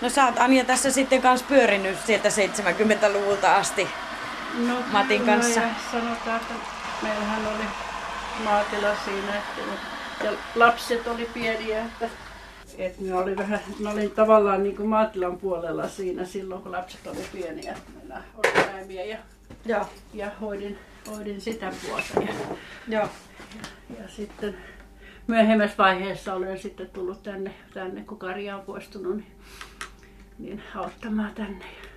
No 0.02 0.10
sä 0.10 0.26
oot 0.26 0.40
Anja 0.40 0.66
tässä 0.66 0.92
sitten 0.92 1.22
kanssa 1.22 1.46
pyörinyt 1.50 1.98
sieltä 2.06 2.30
70-luvulta 2.30 3.56
asti. 3.56 3.88
No, 4.68 4.76
Matin 4.92 5.26
kanssa. 5.26 5.60
Ja 5.60 5.68
sanotaan, 5.92 6.42
että 6.42 6.54
meillähän 7.02 7.48
oli 7.48 7.64
maatila 8.44 8.96
siinä, 9.06 9.38
että, 9.38 9.62
ja 10.24 10.32
lapset 10.56 11.08
oli 11.08 11.30
pieniä, 11.34 11.86
että, 11.86 12.10
että 12.78 13.02
me 13.02 13.14
oli 13.14 13.38
vähän, 13.38 13.60
mä 13.80 13.92
olin 13.92 14.12
tavallaan 14.12 14.64
niin 14.64 14.76
kuin 14.76 14.90
maatilan 14.90 15.38
puolella 15.38 15.88
siinä 15.88 16.26
silloin, 16.26 16.62
kun 16.62 16.72
lapset 16.72 17.08
oli 17.08 17.26
pieniä. 17.32 17.78
Meillä 17.96 18.24
oli 18.36 18.64
eläimiä 18.70 19.04
ja, 19.04 19.18
Joo. 19.66 19.86
ja 20.14 20.32
hoidin, 20.42 20.78
hoidin 21.08 21.42
sitä 21.42 21.72
puolta. 21.82 22.22
Ja, 22.28 22.34
Joo. 22.88 23.10
ja 24.00 24.08
sitten 24.08 24.58
myöhemmässä 25.28 25.78
vaiheessa 25.78 26.34
olen 26.34 26.60
sitten 26.60 26.90
tullut 26.90 27.24
tänne, 27.24 27.54
tänne 27.74 28.04
kun 28.04 28.20
Karja 28.20 28.56
on 28.56 28.62
poistunut, 28.62 29.16
niin, 29.16 29.32
niin 30.40 30.64
auttamaan 30.76 31.34
tänne. 31.36 31.66
Ja 31.82 31.92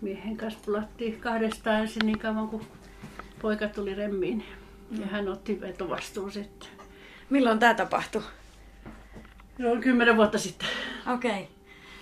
miehen 0.00 0.36
kanssa 0.36 0.60
pulattiin 0.66 1.20
kahdestaan 1.20 1.80
ensin 1.80 2.06
niin 2.06 2.18
kauan 2.18 2.48
kuin 2.48 2.66
poika 3.42 3.68
tuli 3.68 3.94
remmiin. 3.94 4.44
Ja 5.00 5.06
hän 5.06 5.28
otti 5.28 5.60
vetovastuun 5.60 6.32
sitten. 6.32 6.79
Milloin 7.30 7.58
tämä 7.58 7.74
tapahtui? 7.74 8.22
Se 9.56 9.68
on 9.70 9.80
kymmenen 9.80 10.16
vuotta 10.16 10.38
sitten. 10.38 10.68
Okei. 11.14 11.30
Okay. 11.30 11.44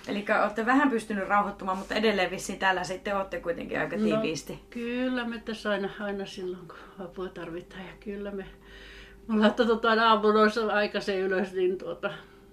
Eli 0.08 0.24
olette 0.42 0.66
vähän 0.66 0.90
pystynyt 0.90 1.28
rauhoittumaan, 1.28 1.78
mutta 1.78 1.94
edelleen 1.94 2.30
vissiin 2.30 2.58
täällä 2.58 2.84
sitten 2.84 3.16
olette 3.16 3.40
kuitenkin 3.40 3.80
aika 3.80 3.96
tiiviisti. 3.96 4.52
No, 4.52 4.58
kyllä 4.70 5.24
me 5.24 5.42
tässä 5.44 5.70
aina, 5.70 5.88
aina 6.00 6.26
silloin, 6.26 6.68
kun 6.68 7.04
apua 7.04 7.28
tarvitaan. 7.28 7.82
Ja 7.82 7.92
kyllä 8.00 8.30
me, 8.30 8.46
me 9.28 9.40
laittaa 9.40 9.66
tuota 9.66 9.90
aina 9.90 10.08
aamunoissa 10.08 10.66
aikaisen 10.66 11.18
ylös, 11.18 11.52
niin 11.52 11.78
tuota, 11.78 12.10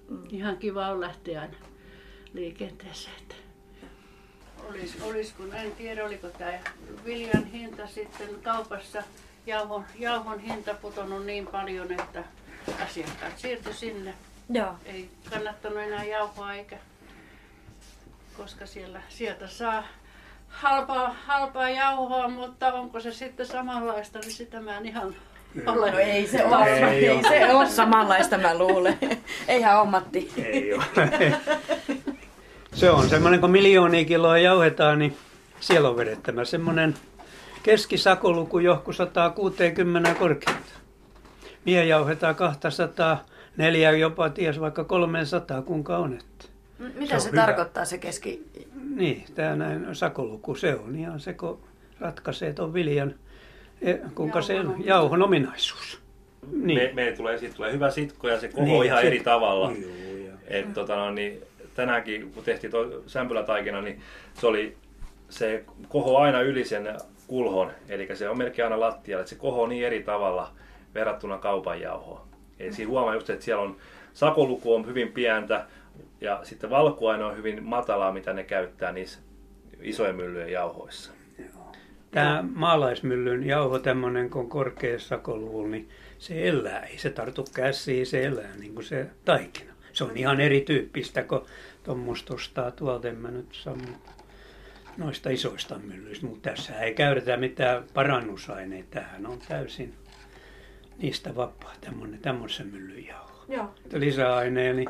mm. 0.09 0.23
ihan 0.29 0.57
kiva 0.57 0.87
on 0.87 1.01
lähteä 1.01 1.41
aina 1.41 1.57
liikenteeseen. 2.33 3.15
Että 3.21 3.35
olis, 4.69 4.97
olis, 5.01 5.33
kun 5.33 5.53
en 5.53 5.71
tiedä, 5.71 6.05
oliko 6.05 6.27
tämä 6.27 6.51
viljan 7.05 7.45
hinta 7.45 7.87
sitten 7.87 8.29
kaupassa, 8.43 9.03
jauhon, 9.45 9.85
jauhon 9.99 10.39
hinta 10.39 10.73
putonut 10.73 11.25
niin 11.25 11.47
paljon, 11.47 11.91
että 11.91 12.23
asiakkaat 12.85 13.37
siirtyi 13.37 13.73
sinne. 13.73 14.13
Joo. 14.49 14.75
Ei 14.85 15.09
kannattanut 15.29 15.79
enää 15.79 16.03
jauhoa 16.03 16.53
eikä, 16.53 16.77
koska 18.37 18.65
siellä, 18.65 19.01
sieltä 19.09 19.47
saa 19.47 19.83
halpaa, 20.47 21.15
halpaa 21.25 21.69
jauhoa, 21.69 22.27
mutta 22.27 22.73
onko 22.73 22.99
se 22.99 23.11
sitten 23.11 23.45
samanlaista, 23.45 24.19
niin 24.19 24.31
sitä 24.31 24.59
mä 24.59 24.77
en 24.77 24.85
ihan 24.85 25.15
ole. 25.67 25.91
No 25.91 25.97
ei 25.97 26.27
se 26.27 26.45
ole, 26.45 26.89
ei, 26.89 27.07
ei 27.07 27.23
se 27.23 27.53
ole 27.53 27.69
samanlaista, 27.69 28.37
mä 28.37 28.57
luulen. 28.57 28.97
Eihän 29.47 29.81
ole 29.81 29.89
Matti. 29.89 30.31
Ei 30.37 30.73
ole. 30.73 30.83
Se 32.73 32.91
on 32.91 33.09
semmoinen, 33.09 33.41
kun 33.41 33.51
miljoonia 33.51 34.05
kiloa 34.05 34.37
jauhetaan, 34.37 34.99
niin 34.99 35.17
siellä 35.59 35.89
on 35.89 35.97
vedettämä 35.97 36.45
semmoinen 36.45 36.95
keskisakoluku 37.63 38.59
johku 38.59 38.93
160 38.93 40.13
korkeinta. 40.13 40.84
Mie 41.65 41.85
jauhetaan 41.85 42.35
200, 42.35 43.25
neljä 43.57 43.91
jopa 43.91 44.29
ties 44.29 44.59
vaikka 44.59 44.83
300, 44.83 45.61
kuinka 45.61 45.97
on. 45.97 46.13
Että 46.13 46.45
Mitä 46.99 47.19
se, 47.19 47.29
se 47.29 47.35
tarkoittaa 47.35 47.85
se 47.85 47.97
keski? 47.97 48.43
Niin, 48.95 49.25
tämä 49.35 49.55
näin 49.55 49.95
sakoluku, 49.95 50.55
se 50.55 50.75
on 50.75 50.95
ihan 50.95 51.19
se, 51.19 51.33
kun 51.33 51.59
ratkaisee 51.99 52.53
tuon 52.53 52.73
viljan, 52.73 53.15
e, 53.81 53.93
kuinka 54.15 54.41
se 54.41 54.59
on 54.59 54.85
jauhon 54.85 55.21
ominaisuus. 55.21 55.99
Niin. 56.51 56.79
Me, 56.79 56.91
me 56.93 57.11
tulee, 57.11 57.37
siitä 57.37 57.55
tulee 57.55 57.71
hyvä 57.71 57.91
sitko 57.91 58.29
ja 58.29 58.39
se 58.39 58.47
koho 58.47 58.65
niin, 58.65 58.83
ihan 58.83 58.99
sit... 58.99 59.07
eri 59.07 59.19
tavalla. 59.19 59.71
Joo, 59.71 60.35
Et, 60.47 60.73
tota, 60.73 60.95
no, 60.95 61.11
niin, 61.11 61.41
tänäänkin, 61.75 62.31
kun 62.31 62.43
tehtiin 62.43 62.71
tuo 62.71 63.01
sämpylätaikina, 63.07 63.81
niin 63.81 64.01
se 64.33 64.47
oli 64.47 64.77
se 65.29 65.63
koho 65.89 66.17
aina 66.17 66.41
yli 66.41 66.65
sen 66.65 66.97
kulhon, 67.27 67.71
eli 67.89 68.07
se 68.13 68.29
on 68.29 68.37
melkein 68.37 68.65
aina 68.65 68.79
lattialla, 68.79 69.21
että 69.21 69.29
se 69.29 69.35
koho 69.35 69.67
niin 69.67 69.85
eri 69.85 70.03
tavalla 70.03 70.51
verrattuna 70.95 71.37
kaupan 71.37 71.81
jauhoon. 71.81 72.21
Eli 72.59 72.73
siinä 72.73 72.89
huomaa 72.89 73.13
just, 73.13 73.29
että 73.29 73.45
siellä 73.45 73.63
on 73.63 73.77
sakoluku 74.13 74.75
on 74.75 74.87
hyvin 74.87 75.11
pientä 75.11 75.65
ja 76.21 76.39
sitten 76.43 76.69
valkuaine 76.69 77.23
on 77.23 77.37
hyvin 77.37 77.63
matalaa, 77.63 78.11
mitä 78.11 78.33
ne 78.33 78.43
käyttää 78.43 78.91
niissä 78.91 79.19
isojen 79.81 80.15
myllyjen 80.15 80.51
jauhoissa. 80.51 81.11
Tämä 82.11 82.43
maalaismyllyn 82.55 83.47
jauho, 83.47 83.79
tämmöinen 83.79 84.29
kun 84.29 84.49
korkea 84.49 84.99
sakoluvulla, 84.99 85.69
niin 85.69 85.89
se 86.17 86.47
elää. 86.47 86.79
Ei 86.79 86.97
se 86.97 87.09
tartu 87.09 87.45
käsiin, 87.55 88.05
se 88.05 88.25
elää 88.25 88.55
niin 88.57 88.73
kuin 88.73 88.85
se 88.85 89.07
taikina 89.25 89.75
se 89.95 90.03
on 90.03 90.17
ihan 90.17 90.41
erityyppistä 90.41 91.23
kuin 91.23 91.41
tuommoista 91.83 92.33
ostaa 92.33 92.71
tuolta, 92.71 93.07
en 93.07 93.15
mä 93.15 93.31
nyt 93.31 93.47
saa 93.51 93.77
noista 94.97 95.29
isoista 95.29 95.79
myllyistä, 95.79 96.25
mutta 96.25 96.49
tässä 96.49 96.79
ei 96.79 96.93
käytetä 96.93 97.37
mitään 97.37 97.83
parannusaineita. 97.93 98.89
Tähän 98.91 99.25
on 99.25 99.39
täysin 99.47 99.93
niistä 100.97 101.35
vapaa 101.35 101.73
tämmöinen, 101.81 102.19
tämmöisen 102.19 102.67
myllyn 102.67 103.07
jauho. 103.07 103.45
Joo. 103.49 103.71
Lisäaineen, 103.93 104.75
niin 104.75 104.89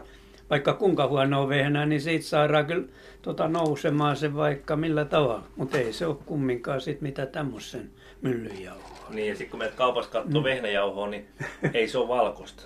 vaikka 0.49 0.73
kuinka 0.73 1.07
huono 1.07 1.49
vehnä, 1.49 1.85
niin 1.85 2.01
siitä 2.01 2.25
saadaan 2.25 2.65
kyllä 2.65 2.87
tota 3.21 3.47
nousemaan 3.47 4.15
se 4.15 4.35
vaikka 4.35 4.75
millä 4.75 5.05
tavalla. 5.05 5.43
Mutta 5.55 5.77
ei 5.77 5.93
se 5.93 6.05
ole 6.05 6.17
kumminkaan 6.25 6.81
sit 6.81 7.01
mitä 7.01 7.25
tämmöisen 7.25 7.91
myllyn 8.21 8.61
jauhoa. 8.61 9.09
Niin 9.09 9.27
ja 9.27 9.35
sitten 9.35 9.49
kun 9.49 9.59
menet 9.59 9.75
kaupassa 9.75 10.11
katsoo 10.11 10.41
mm. 10.41 10.43
vehnäjauhoa, 10.43 11.07
niin 11.07 11.27
ei 11.73 11.87
se 11.87 11.97
ole 11.97 12.07
valkoista. 12.07 12.63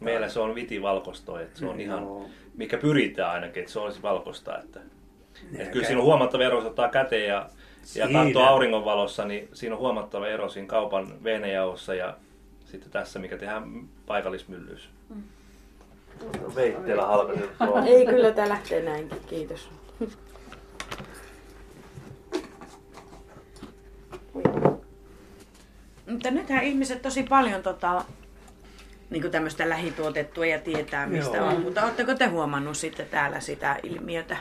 Meillä 0.00 0.28
se 0.28 0.40
on 0.40 0.54
vitivalkosto, 0.54 1.38
että 1.38 1.58
se 1.58 1.66
on 1.66 1.80
ihan, 1.80 2.06
mikä 2.56 2.78
pyritään 2.78 3.30
ainakin, 3.30 3.60
että 3.60 3.72
se 3.72 3.78
olisi 3.78 4.02
valkoista. 4.02 4.58
Että, 4.58 4.80
että 5.54 5.72
kyllä 5.72 5.86
siinä 5.86 6.00
on 6.00 6.06
huomattava 6.06 6.44
ero, 6.44 6.56
jos 6.56 6.66
ottaa 6.66 6.88
käteen 6.88 7.28
ja, 7.28 7.48
ja 7.94 8.08
katsoo 8.08 8.42
auringonvalossa, 8.42 9.24
niin 9.24 9.48
siinä 9.52 9.74
on 9.74 9.80
huomattava 9.80 10.28
ero 10.28 10.48
siinä 10.48 10.68
kaupan 10.68 11.24
vehnäjauhossa 11.24 11.94
ja 11.94 12.16
sitten 12.74 12.92
tässä, 12.92 13.18
mikä 13.18 13.38
tehdään 13.38 13.88
paikallismyllyys. 14.06 14.88
Mm. 15.08 15.22
Veitteellä 16.54 17.06
halkaset 17.06 17.50
Ei, 17.86 18.06
kyllä 18.06 18.30
tämä 18.30 18.48
lähtee 18.48 18.82
näinkin, 18.82 19.18
kiitos. 19.26 19.70
Mutta 26.10 26.30
nythän 26.30 26.64
ihmiset 26.64 27.02
tosi 27.02 27.22
paljon 27.22 27.62
tota, 27.62 28.04
niin 29.10 29.30
tämmöistä 29.30 29.68
lähituotettua 29.68 30.46
ja 30.46 30.58
tietää 30.58 31.06
mistä 31.06 31.36
Joo. 31.36 31.46
on. 31.46 31.60
Mutta 31.60 31.84
oletteko 31.84 32.14
te 32.14 32.26
huomannut 32.26 32.76
sitten 32.76 33.06
täällä 33.06 33.40
sitä 33.40 33.76
ilmiötä? 33.82 34.36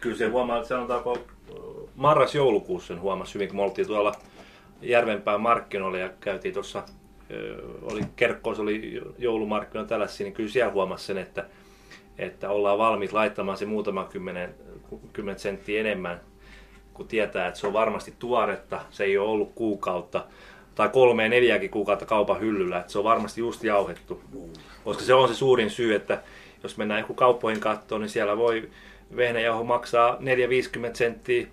Kyllä 0.00 0.16
se 0.16 0.28
huomaa, 0.28 0.56
että 0.56 0.68
sanotaanko 0.68 1.18
marras-joulukuussa 1.96 2.88
sen 2.88 3.00
huomasi 3.00 3.34
hyvin, 3.34 3.48
kun 3.48 3.56
me 3.56 3.62
oltiin 3.62 3.86
tuolla 3.86 4.12
Järvenpään 4.82 5.40
markkinoilla 5.40 5.98
ja 5.98 6.10
käytiin 6.20 6.54
tuossa, 6.54 6.82
oli 7.82 8.00
Kerkkos, 8.16 8.60
oli 8.60 9.02
joulumarkkinoilla 9.18 9.88
tällaisia, 9.88 10.24
niin 10.24 10.34
kyllä 10.34 10.50
siellä 10.50 10.72
huomasi 10.72 11.04
sen, 11.04 11.18
että, 11.18 11.44
että 12.18 12.50
ollaan 12.50 12.78
valmiit 12.78 13.12
laittamaan 13.12 13.58
se 13.58 13.66
muutama 13.66 14.04
kymmenen, 14.04 14.54
kymmenen 15.12 15.38
senttiä 15.38 15.80
enemmän, 15.80 16.20
kun 16.94 17.08
tietää, 17.08 17.48
että 17.48 17.60
se 17.60 17.66
on 17.66 17.72
varmasti 17.72 18.14
tuoretta, 18.18 18.80
se 18.90 19.04
ei 19.04 19.18
ole 19.18 19.28
ollut 19.28 19.52
kuukautta 19.54 20.24
tai 20.74 20.88
kolme 20.88 21.28
neljäkin 21.28 21.70
kuukautta 21.70 22.06
kaupan 22.06 22.40
hyllyllä, 22.40 22.78
että 22.78 22.92
se 22.92 22.98
on 22.98 23.04
varmasti 23.04 23.40
just 23.40 23.64
jauhettu. 23.64 24.22
Koska 24.84 25.02
se 25.02 25.14
on 25.14 25.28
se 25.28 25.34
suurin 25.34 25.70
syy, 25.70 25.94
että 25.94 26.22
jos 26.62 26.76
mennään 26.76 27.00
joku 27.00 27.14
kauppoihin 27.14 27.60
kattoon, 27.60 28.00
niin 28.00 28.08
siellä 28.08 28.36
voi 28.36 28.70
vehnäjauho 29.16 29.64
maksaa 29.64 30.16
4-50 30.16 30.20
senttiä, 30.94 31.46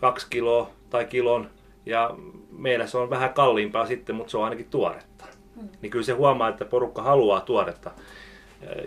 2 0.00 0.26
kiloa 0.30 0.70
tai 0.90 1.04
kilon, 1.04 1.50
ja 1.86 2.14
meillä 2.50 2.86
se 2.86 2.98
on 2.98 3.10
vähän 3.10 3.34
kalliimpaa 3.34 3.86
sitten, 3.86 4.16
mutta 4.16 4.30
se 4.30 4.36
on 4.36 4.44
ainakin 4.44 4.70
tuoretta. 4.70 5.15
Mm. 5.56 5.68
Niin 5.82 5.90
kyllä 5.90 6.04
se 6.04 6.12
huomaa, 6.12 6.48
että 6.48 6.64
porukka 6.64 7.02
haluaa 7.02 7.40
tuoretta 7.40 7.90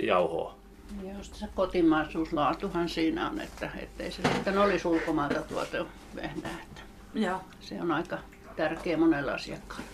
jauhoa. 0.04 0.56
Ja 1.04 1.14
just 1.14 1.36
se 1.36 1.48
kotimaisuuslaatuhan 1.56 2.90
siinä 2.90 3.30
on, 3.30 3.42
että 3.42 3.70
ettei 3.80 4.12
se 4.12 4.22
sitten 4.34 4.58
olisi 4.58 4.88
ulkomailta 4.88 5.42
tuote 5.42 5.86
vehnää. 6.16 6.60
Että 6.64 6.82
Joo. 7.14 7.42
Se 7.60 7.82
on 7.82 7.92
aika 7.92 8.18
tärkeä 8.56 8.98
monella 8.98 9.34
asiakkaalla. 9.34 9.86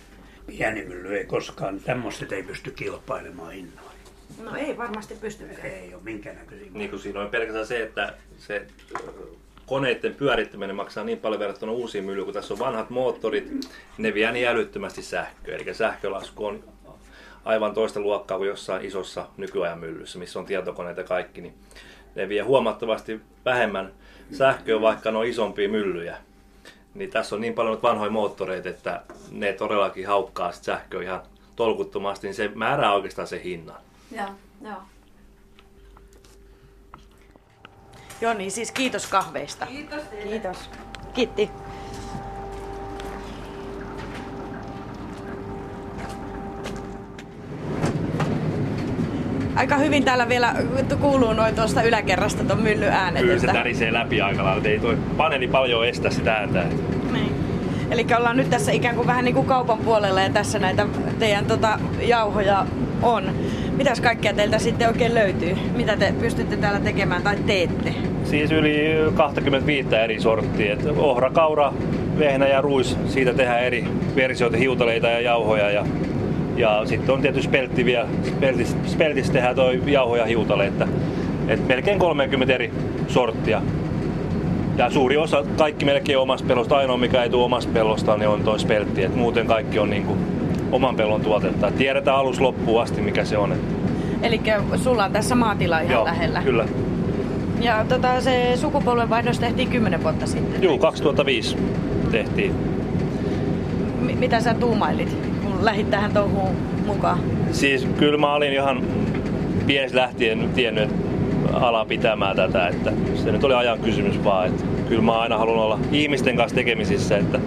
Pieni 0.48 0.86
mylly 0.86 1.18
ei 1.18 1.26
koskaan, 1.26 1.80
tämmöiset 1.80 2.32
ei 2.32 2.44
pysty 2.44 2.72
kilpailemaan 2.72 3.52
hinnoilla. 3.52 3.92
No 4.44 4.56
ei 4.56 4.78
varmasti 4.78 5.16
pysty. 5.16 5.50
Ei 5.64 5.94
ole 5.94 6.04
minkään 6.04 6.36
näköisiä. 6.36 6.72
Niin 6.74 6.90
kuin 6.90 7.00
siinä 7.00 7.22
on 7.22 7.30
pelkästään 7.30 7.68
se, 7.68 7.84
että 7.84 8.14
se 8.38 8.68
koneiden 9.66 10.16
pyörittäminen 10.16 10.76
maksaa 10.76 11.04
niin 11.04 11.18
paljon 11.18 11.40
verrattuna 11.40 11.72
uusiin 11.72 12.06
myllyyn, 12.06 12.26
kun 12.26 12.34
tässä 12.34 12.54
on 12.54 12.60
vanhat 12.60 12.90
moottorit, 12.90 13.52
ne 13.98 14.14
vie 14.14 14.32
niin 14.32 14.48
älyttömästi 14.48 15.02
sähköä. 15.02 15.56
Eli 15.56 15.74
sähkölasku 15.74 16.46
on 16.46 16.64
aivan 17.46 17.74
toista 17.74 18.00
luokkaa 18.00 18.38
kuin 18.38 18.48
jossain 18.48 18.86
isossa 18.86 19.28
nykyajan 19.38 19.80
myllyssä, 19.80 20.20
missä 20.20 20.40
on 20.40 20.46
tietokoneita 20.46 21.04
kaikki, 21.04 21.42
niin 21.42 21.54
ne 22.16 22.30
vie 22.30 22.42
huomattavasti 22.42 23.22
vähemmän 23.46 23.94
sähköä, 24.32 24.82
vaikka 24.82 25.12
ne 25.12 25.18
on 25.18 25.26
isompia 25.26 25.70
myllyjä 25.70 26.18
niin 26.96 27.10
tässä 27.10 27.36
on 27.36 27.42
niin 27.42 27.54
paljon 27.54 27.82
vanhoja 27.82 28.12
moottoreita, 28.12 28.70
että 28.70 29.02
ne 29.32 29.54
todellakin 29.54 30.08
haukkaa 30.08 30.52
sähköä 30.52 31.04
ihan 31.04 31.22
tolkuttomasti, 31.56 32.28
niin 32.28 32.36
se 32.36 32.52
määrää 32.56 32.94
oikeastaan 32.94 33.28
se 33.28 33.42
hinnan. 33.44 33.82
Joo, 34.12 34.30
joo. 34.62 34.82
Joo 38.22 38.34
niin, 38.34 38.52
siis 38.52 38.72
kiitos 38.72 39.08
kahveista. 39.08 39.66
Kiitos 39.66 40.04
teille. 40.04 40.32
Kiitos. 40.32 40.70
Kiitti. 41.14 41.50
aika 49.56 49.78
hyvin 49.78 50.04
täällä 50.04 50.30
vielä 50.30 50.56
kuuluu 51.02 51.34
noin 51.34 51.56
tuosta 51.56 51.84
yläkerrasta 51.84 52.44
tuon 52.44 52.62
myllyn 52.62 52.92
äänet. 52.92 53.22
Kyllä 53.22 53.40
se 53.40 53.48
tärisee 53.48 53.94
läpi 53.94 54.22
aika 54.22 54.44
lailla, 54.44 54.68
ei 54.68 54.80
toi 54.80 54.98
paneeli 55.18 55.48
paljon 55.48 55.88
estä 55.88 56.10
sitä 56.10 56.34
ääntä. 56.34 56.64
Niin. 57.12 57.36
Eli 57.92 58.06
ollaan 58.18 58.38
nyt 58.38 58.50
tässä 58.50 58.72
ikään 58.72 58.96
kuin 58.96 59.08
vähän 59.08 59.26
niin 59.26 59.36
kuin 59.36 59.48
kaupan 59.48 59.78
puolella 59.78 60.22
ja 60.22 60.30
tässä 60.30 60.60
näitä 60.60 60.88
teidän 61.20 61.46
tota, 61.46 61.80
jauhoja 62.02 62.66
on. 63.02 63.34
Mitäs 63.78 64.02
kaikkea 64.02 64.34
teiltä 64.34 64.60
sitten 64.60 64.88
oikein 64.88 65.14
löytyy? 65.14 65.56
Mitä 65.76 65.98
te 65.98 66.14
pystytte 66.20 66.58
täällä 66.58 66.80
tekemään 66.80 67.22
tai 67.24 67.36
teette? 67.36 67.94
Siis 68.24 68.52
yli 68.52 68.96
25 69.16 69.96
eri 69.96 70.22
sorttia. 70.22 70.74
Et 70.74 70.86
ohra, 70.98 71.30
kaura, 71.30 71.74
vehnä 72.20 72.48
ja 72.48 72.62
ruis. 72.62 72.98
Siitä 73.08 73.34
tehdään 73.34 73.64
eri 73.64 73.88
versioita, 74.16 74.58
hiutaleita 74.58 75.08
ja 75.08 75.20
jauhoja. 75.20 75.72
Ja 75.72 75.86
Ja 76.58 76.82
sitten 76.86 77.16
on 77.16 77.22
tietysti 77.22 77.48
speltti 77.48 77.86
vielä, 77.86 78.08
speltis, 78.24 78.76
speltis 78.86 79.30
tehdään 79.30 79.56
toi 79.56 79.82
jauho 79.86 80.16
ja 80.16 80.26
hiutale, 80.26 80.68
että, 80.68 80.88
että 81.48 81.68
melkein 81.68 82.00
30 82.00 82.54
eri 82.54 82.72
sorttia. 83.08 83.62
Ja 84.78 84.90
suuri 84.90 85.18
osa, 85.18 85.44
kaikki 85.58 85.86
melkein 85.86 86.20
omasta 86.20 86.48
pellosta, 86.48 86.78
ainoa 86.78 86.98
mikä 86.98 87.24
ei 87.24 87.30
tule 87.30 87.44
omasta 87.44 87.72
pellosta, 87.74 88.18
niin 88.18 88.30
on 88.30 88.44
toi 88.44 88.60
speltti. 88.60 89.04
Et 89.04 89.16
muuten 89.16 89.48
kaikki 89.48 89.80
on 89.80 89.90
niinku 89.90 90.18
oman 90.76 90.96
pellon 90.96 91.22
tuotetta. 91.22 91.68
Et 91.68 91.78
tiedetään 91.78 92.18
alus 92.18 92.42
loppuun 92.42 92.82
asti, 92.82 93.02
mikä 93.02 93.26
se 93.26 93.38
on. 93.38 93.54
Eli 94.22 94.42
sulla 94.76 95.06
on 95.06 95.12
tässä 95.12 95.36
maatila 95.36 95.80
ihan 95.80 95.94
Joo, 95.94 96.06
lähellä. 96.06 96.42
kyllä. 96.42 96.66
Ja 97.62 97.86
tota, 97.90 98.22
se 98.22 98.52
sukupolvenvaihdos 98.56 99.40
tehtiin 99.40 99.68
10 99.70 100.04
vuotta 100.04 100.26
sitten. 100.28 100.64
Joo, 100.64 100.78
2005 100.78 101.58
tehtiin. 102.12 102.52
M- 104.02 104.20
mitä 104.20 104.42
sä 104.42 104.54
tuumailit, 104.54 105.18
kun 105.44 105.66
lähit 105.66 105.90
tähän 105.90 106.12
touhuun 106.12 106.56
mukaan? 106.86 107.20
Siis 107.52 107.88
kyllä 107.98 108.18
mä 108.18 108.34
olin 108.34 108.54
ihan 108.54 108.82
pienestä 109.68 109.98
lähtien 109.98 110.50
tiennyt, 110.56 110.84
että 110.84 110.96
ala 111.54 111.86
pitämään 111.86 112.36
tätä, 112.36 112.68
että 112.68 112.92
se 113.24 113.32
nyt 113.32 113.44
oli 113.44 113.54
ajan 113.54 113.80
kysymys 113.80 114.24
vaan, 114.24 114.48
että 114.48 114.64
kyllä 114.90 115.02
mä 115.02 115.12
oon 115.12 115.22
aina 115.22 115.38
halunnut 115.38 115.66
olla 115.66 115.80
ihmisten 115.92 116.38
kanssa 116.38 116.56
tekemisissä, 116.56 117.18
että 117.18 117.40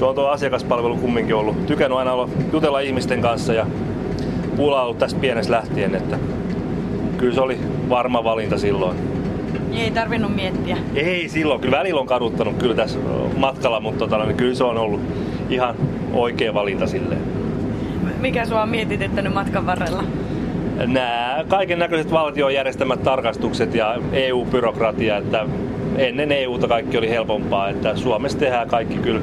se 0.00 0.04
on 0.04 0.14
tuo 0.14 0.28
asiakaspalvelu 0.28 0.96
kumminkin 0.96 1.34
ollut. 1.34 1.66
Tykännyt 1.66 1.98
aina 1.98 2.12
olla, 2.12 2.28
jutella 2.52 2.80
ihmisten 2.80 3.20
kanssa 3.20 3.54
ja 3.54 3.66
puula 4.56 4.78
on 4.78 4.84
ollut 4.84 4.98
tästä 4.98 5.20
pienestä 5.20 5.52
lähtien, 5.52 5.94
että 5.94 6.18
kyllä 7.16 7.34
se 7.34 7.40
oli 7.40 7.58
varma 7.88 8.24
valinta 8.24 8.58
silloin. 8.58 8.96
Ei 9.74 9.90
tarvinnut 9.90 10.34
miettiä. 10.34 10.76
Ei 10.94 11.28
silloin, 11.28 11.60
kyllä 11.60 11.78
välillä 11.78 12.00
on 12.00 12.06
kaduttanut 12.06 12.56
kyllä 12.56 12.74
tässä 12.74 12.98
matkalla, 13.36 13.80
mutta 13.80 13.98
tota, 13.98 14.24
niin 14.24 14.36
kyllä 14.36 14.54
se 14.54 14.64
on 14.64 14.78
ollut 14.78 15.00
ihan 15.50 15.74
oikea 16.12 16.54
valinta 16.54 16.86
silleen. 16.86 17.22
Mikä 18.20 18.46
sua 18.46 18.62
on 18.62 18.68
mietityttänyt 18.68 19.34
matkan 19.34 19.66
varrella? 19.66 20.04
Nämä 20.86 21.44
kaiken 21.48 21.78
näköiset 21.78 22.12
valtion 22.12 22.54
järjestämät 22.54 23.02
tarkastukset 23.02 23.74
ja 23.74 23.96
EU-byrokratia, 24.12 25.16
että 25.16 25.46
ennen 25.98 26.32
EUta 26.32 26.68
kaikki 26.68 26.98
oli 26.98 27.10
helpompaa, 27.10 27.68
että 27.68 27.96
Suomessa 27.96 28.38
tehdään 28.38 28.68
kaikki 28.68 28.98
kyllä 28.98 29.20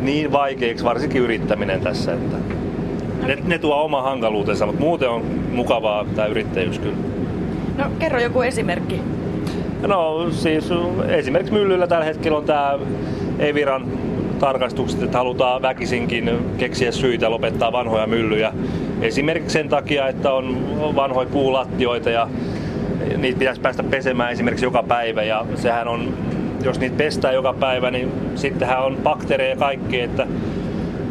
niin 0.00 0.32
vaikeiksi, 0.32 0.84
varsinkin 0.84 1.22
yrittäminen 1.22 1.80
tässä, 1.80 2.14
että 2.14 2.36
ne, 3.26 3.38
ne 3.44 3.58
tuo 3.58 3.84
oma 3.84 4.02
hankaluutensa, 4.02 4.66
mutta 4.66 4.80
muuten 4.80 5.10
on 5.10 5.24
mukavaa 5.52 6.04
tämä 6.16 6.28
yrittäjyys 6.28 6.78
kyllä. 6.78 6.96
No 7.78 7.84
kerro 7.98 8.20
joku 8.20 8.42
esimerkki. 8.42 9.00
No 9.86 10.26
siis 10.30 10.68
esimerkiksi 11.08 11.52
myllyllä 11.52 11.86
tällä 11.86 12.04
hetkellä 12.04 12.38
on 12.38 12.44
tämä 12.44 12.78
Eviran 13.38 13.86
tarkastukset, 14.38 15.02
että 15.02 15.18
halutaan 15.18 15.62
väkisinkin 15.62 16.30
keksiä 16.58 16.92
syitä 16.92 17.30
lopettaa 17.30 17.72
vanhoja 17.72 18.06
myllyjä. 18.06 18.52
Esimerkiksi 19.00 19.52
sen 19.52 19.68
takia, 19.68 20.08
että 20.08 20.32
on 20.32 20.56
vanhoja 20.96 21.28
puulattioita 21.32 22.10
ja 22.10 22.28
niitä 23.16 23.38
pitäisi 23.38 23.60
päästä 23.60 23.82
pesemään 23.82 24.32
esimerkiksi 24.32 24.66
joka 24.66 24.82
päivä 24.82 25.22
ja 25.22 25.46
sehän 25.54 25.88
on, 25.88 26.14
jos 26.62 26.80
niitä 26.80 26.96
pestää 26.96 27.32
joka 27.32 27.52
päivä, 27.52 27.90
niin 27.90 28.12
sittenhän 28.34 28.84
on 28.84 28.96
bakteereja 29.02 29.50
ja 29.50 29.56
kaikkea, 29.56 30.04
että 30.04 30.26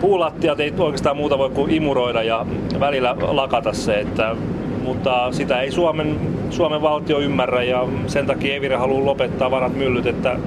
puulattiat 0.01 0.59
ei 0.59 0.73
oikeastaan 0.77 1.17
muuta 1.17 1.37
voi 1.37 1.49
kuin 1.49 1.71
imuroida 1.71 2.23
ja 2.23 2.45
välillä 2.79 3.15
lakata 3.19 3.73
se, 3.73 3.99
että 3.99 4.35
mutta 4.83 5.31
sitä 5.31 5.61
ei 5.61 5.71
Suomen, 5.71 6.19
Suomen 6.49 6.81
valtio 6.81 7.19
ymmärrä 7.19 7.63
ja 7.63 7.87
sen 8.07 8.25
takia 8.25 8.55
Evira 8.55 8.77
haluaa 8.77 9.05
lopettaa 9.05 9.51
vanhat 9.51 9.75
myllyt, 9.75 10.05
että 10.05 10.39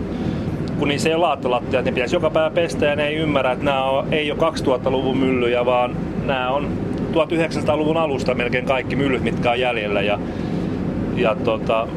kun 0.79 0.89
niissä 0.89 1.09
ei 1.09 1.15
ole 1.15 1.27
laattolattia, 1.27 1.81
että 1.81 1.91
ne 1.91 1.95
pitäisi 1.95 2.17
joka 2.17 2.31
päivä 2.31 2.51
pestä 2.51 2.87
ja 2.87 2.97
ne 2.97 3.07
ei 3.07 3.15
ymmärrä, 3.15 3.53
että 3.53 3.65
nämä 3.65 3.85
on, 3.85 4.07
ei 4.13 4.33
ole 4.33 4.39
2000-luvun 4.41 5.19
myllyjä, 5.19 5.67
vaan 5.67 5.97
nämä 6.27 6.51
on 6.51 6.69
1900-luvun 7.13 7.97
alusta 7.97 8.35
melkein 8.35 8.65
kaikki 8.65 8.97
myllyt, 8.97 9.23
mitkä 9.23 9.51
on 9.51 9.61
jäljellä. 9.61 10.01
Ja, 10.01 10.19
ja 11.17 11.37
tota, 11.45 11.89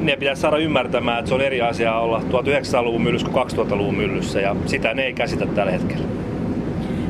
ne 0.00 0.16
pitäisi 0.16 0.42
saada 0.42 0.56
ymmärtämään, 0.56 1.18
että 1.18 1.28
se 1.28 1.34
on 1.34 1.40
eri 1.40 1.62
asia 1.62 1.98
olla 1.98 2.20
1900-luvun 2.30 3.02
myllyssä 3.02 3.28
kuin 3.28 3.46
2000-luvun 3.46 3.96
myllyssä 3.96 4.40
ja 4.40 4.56
sitä 4.66 4.94
ne 4.94 5.02
ei 5.02 5.12
käsitä 5.12 5.46
tällä 5.46 5.72
hetkellä. 5.72 6.04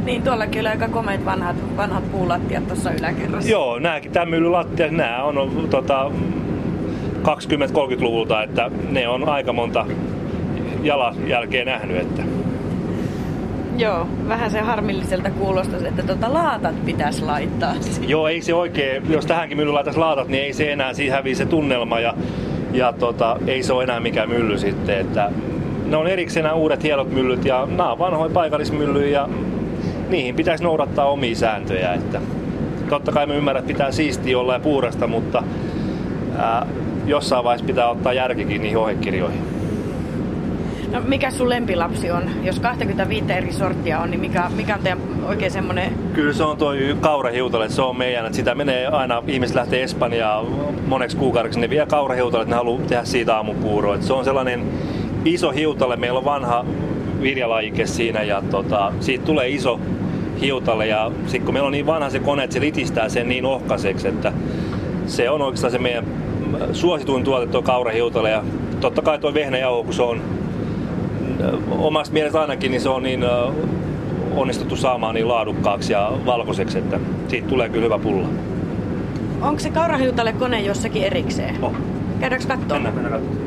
Niin 0.05 0.23
tuollakin 0.23 0.61
oli 0.61 0.69
aika 0.69 0.89
komeet 0.89 1.25
vanhat, 1.25 1.57
vanhat 1.77 2.13
puulattiat 2.13 2.67
tuossa 2.67 2.91
yläkerrassa. 2.91 3.51
Joo, 3.51 3.79
nääkin 3.79 4.13
tämän 4.13 4.29
myllyn 4.29 4.53
lattiat, 4.53 4.91
nämä 4.91 5.23
on 5.23 5.67
tota, 5.71 6.11
20-30-luvulta, 7.23 8.43
että 8.43 8.71
ne 8.91 9.09
on 9.09 9.29
aika 9.29 9.53
monta 9.53 9.87
jalanjälkeä 10.83 11.65
nähnyt. 11.65 11.97
Että. 11.97 12.23
Joo, 13.77 14.07
vähän 14.29 14.51
se 14.51 14.61
harmilliselta 14.61 15.31
kuulostaisi, 15.31 15.87
että 15.89 16.03
tota 16.03 16.35
laatat 16.35 16.85
pitäisi 16.85 17.25
laittaa. 17.25 17.75
Joo, 18.07 18.29
ei 18.29 18.43
se 18.43 18.55
oikein, 18.55 19.13
jos 19.13 19.27
tähänkin 19.27 19.57
mylly 19.57 19.73
laitaisi 19.73 19.99
laatat, 20.01 20.29
niin 20.29 20.45
ei 20.45 20.53
se 20.53 20.73
enää, 20.73 20.95
siinä 20.95 21.17
hävii 21.17 21.35
se 21.35 21.47
tunnelma 21.47 22.01
ja, 22.01 22.15
ja 22.79 22.93
tota, 22.93 23.37
ei 23.47 23.63
se 23.63 23.73
ole 23.73 23.83
enää 23.83 24.01
mikään 24.01 24.29
mylly 24.29 24.59
sitten. 24.59 24.99
Että 24.99 25.31
ne 25.87 25.97
on 25.97 26.07
erikseen 26.07 26.45
nämä 26.45 26.55
uudet 26.55 26.83
hienot 26.83 27.13
myllyt 27.13 27.45
ja 27.45 27.67
nämä 27.71 27.93
on 27.93 27.99
vanhoja 27.99 28.31
paikallismyllyjä 28.31 29.21
ja 29.21 29.29
niihin 30.09 30.35
pitäisi 30.35 30.65
noudattaa 30.65 31.07
omia 31.07 31.37
sääntöjä. 31.37 31.95
Että 31.95 32.21
totta 32.89 33.13
kai 33.13 33.27
me 33.27 33.37
ymmärrän, 33.37 33.61
että 33.61 33.73
pitää 33.73 33.93
siistiä 33.93 34.39
olla 34.39 34.53
ja 34.53 34.61
puurasta, 34.61 35.07
mutta 35.07 35.43
ää, 36.39 36.67
jossain 37.07 37.45
vaiheessa 37.45 37.67
pitää 37.67 37.91
ottaa 37.91 38.13
järkikin 38.13 38.63
niihin 38.63 38.79
ohjekirjoihin. 38.79 39.58
No 40.93 41.01
mikä 41.07 41.31
sun 41.31 41.49
lempilapsi 41.49 42.11
on? 42.11 42.23
Jos 42.43 42.61
25 42.61 43.33
eri 43.33 43.53
sorttia 43.53 44.01
on, 44.01 44.11
niin 44.11 44.21
mikä, 44.21 44.51
mikä 44.57 44.75
on 44.75 44.81
teidän 44.81 44.99
oikein 45.27 45.51
semmonen... 45.51 45.93
Kyllä 46.15 46.33
se 46.33 46.43
on 46.43 46.57
toi 46.57 46.97
kaurahiutale, 47.01 47.69
se 47.69 47.83
on 47.83 47.99
meidän, 47.99 48.27
että 48.27 48.37
sitä 48.37 48.55
menee 48.55 48.87
aina, 48.87 49.23
ihmiset 49.27 49.57
lähtee 49.57 49.83
Espanjaan 49.83 50.47
moneksi 50.87 51.17
kuukaudeksi, 51.17 51.61
ne 51.61 51.71
vie 51.71 51.87
kaurahiutale, 51.87 52.43
että 52.43 52.55
ne 52.55 52.57
haluaa 52.57 52.83
tehdä 52.83 53.05
siitä 53.05 53.37
aamupuuroa. 53.37 54.01
Se 54.01 54.13
on 54.13 54.25
sellainen 54.25 54.65
iso 55.25 55.51
hiutale, 55.51 55.97
meillä 55.97 56.19
on 56.19 56.25
vanha 56.25 56.65
viljalajike 57.23 57.87
siinä 57.87 58.23
ja 58.23 58.43
tota, 58.51 58.93
siitä 59.01 59.25
tulee 59.25 59.49
iso 59.49 59.81
hiutalle 60.41 60.87
ja 60.87 61.11
sitten 61.23 61.43
kun 61.43 61.55
meillä 61.55 61.67
on 61.67 61.73
niin 61.73 61.87
vanha 61.87 62.11
se 62.11 62.19
kone, 62.19 62.45
että 62.45 62.55
se 62.55 62.61
litistää 62.61 63.09
sen 63.09 63.29
niin 63.29 63.45
ohkaiseksi, 63.45 64.09
että 64.09 64.33
se 65.07 65.31
on 65.31 65.43
oikeastaan 65.43 65.71
se 65.71 65.79
meidän 65.79 66.05
suosituin 66.73 67.25
tuote 67.25 67.47
tuo 67.47 67.63
kaurahiutale 67.63 68.31
ja 68.31 68.45
totta 68.81 69.03
kai 69.03 69.19
tuo 69.19 69.35
vehnäjauho, 69.35 69.85
kun 69.85 69.95
se 69.95 70.03
on 70.03 70.38
omasta 71.71 72.13
mielestä 72.13 72.41
ainakin, 72.41 72.71
niin 72.71 72.81
se 72.81 72.89
on 72.89 73.03
niin 73.03 73.25
onnistuttu 74.37 74.77
saamaan 74.77 75.15
niin 75.15 75.29
laadukkaaksi 75.29 75.93
ja 75.93 76.13
valkoiseksi, 76.27 76.79
että 76.79 77.01
siitä 77.29 77.49
tulee 77.49 77.69
kyllä 77.69 77.85
hyvä 77.85 77.99
pulla. 77.99 78.29
Onko 79.43 79.59
se 79.61 79.71
kaurahiutalle 79.71 80.33
kone 80.33 80.61
jossakin 80.61 81.03
erikseen? 81.03 81.65
Oh. 81.65 81.73
Käydäänkö 82.21 82.49
katsomaan? 82.49 82.83
Mennään, 82.83 82.95
mennään 82.95 83.13
katsomaan. 83.13 83.38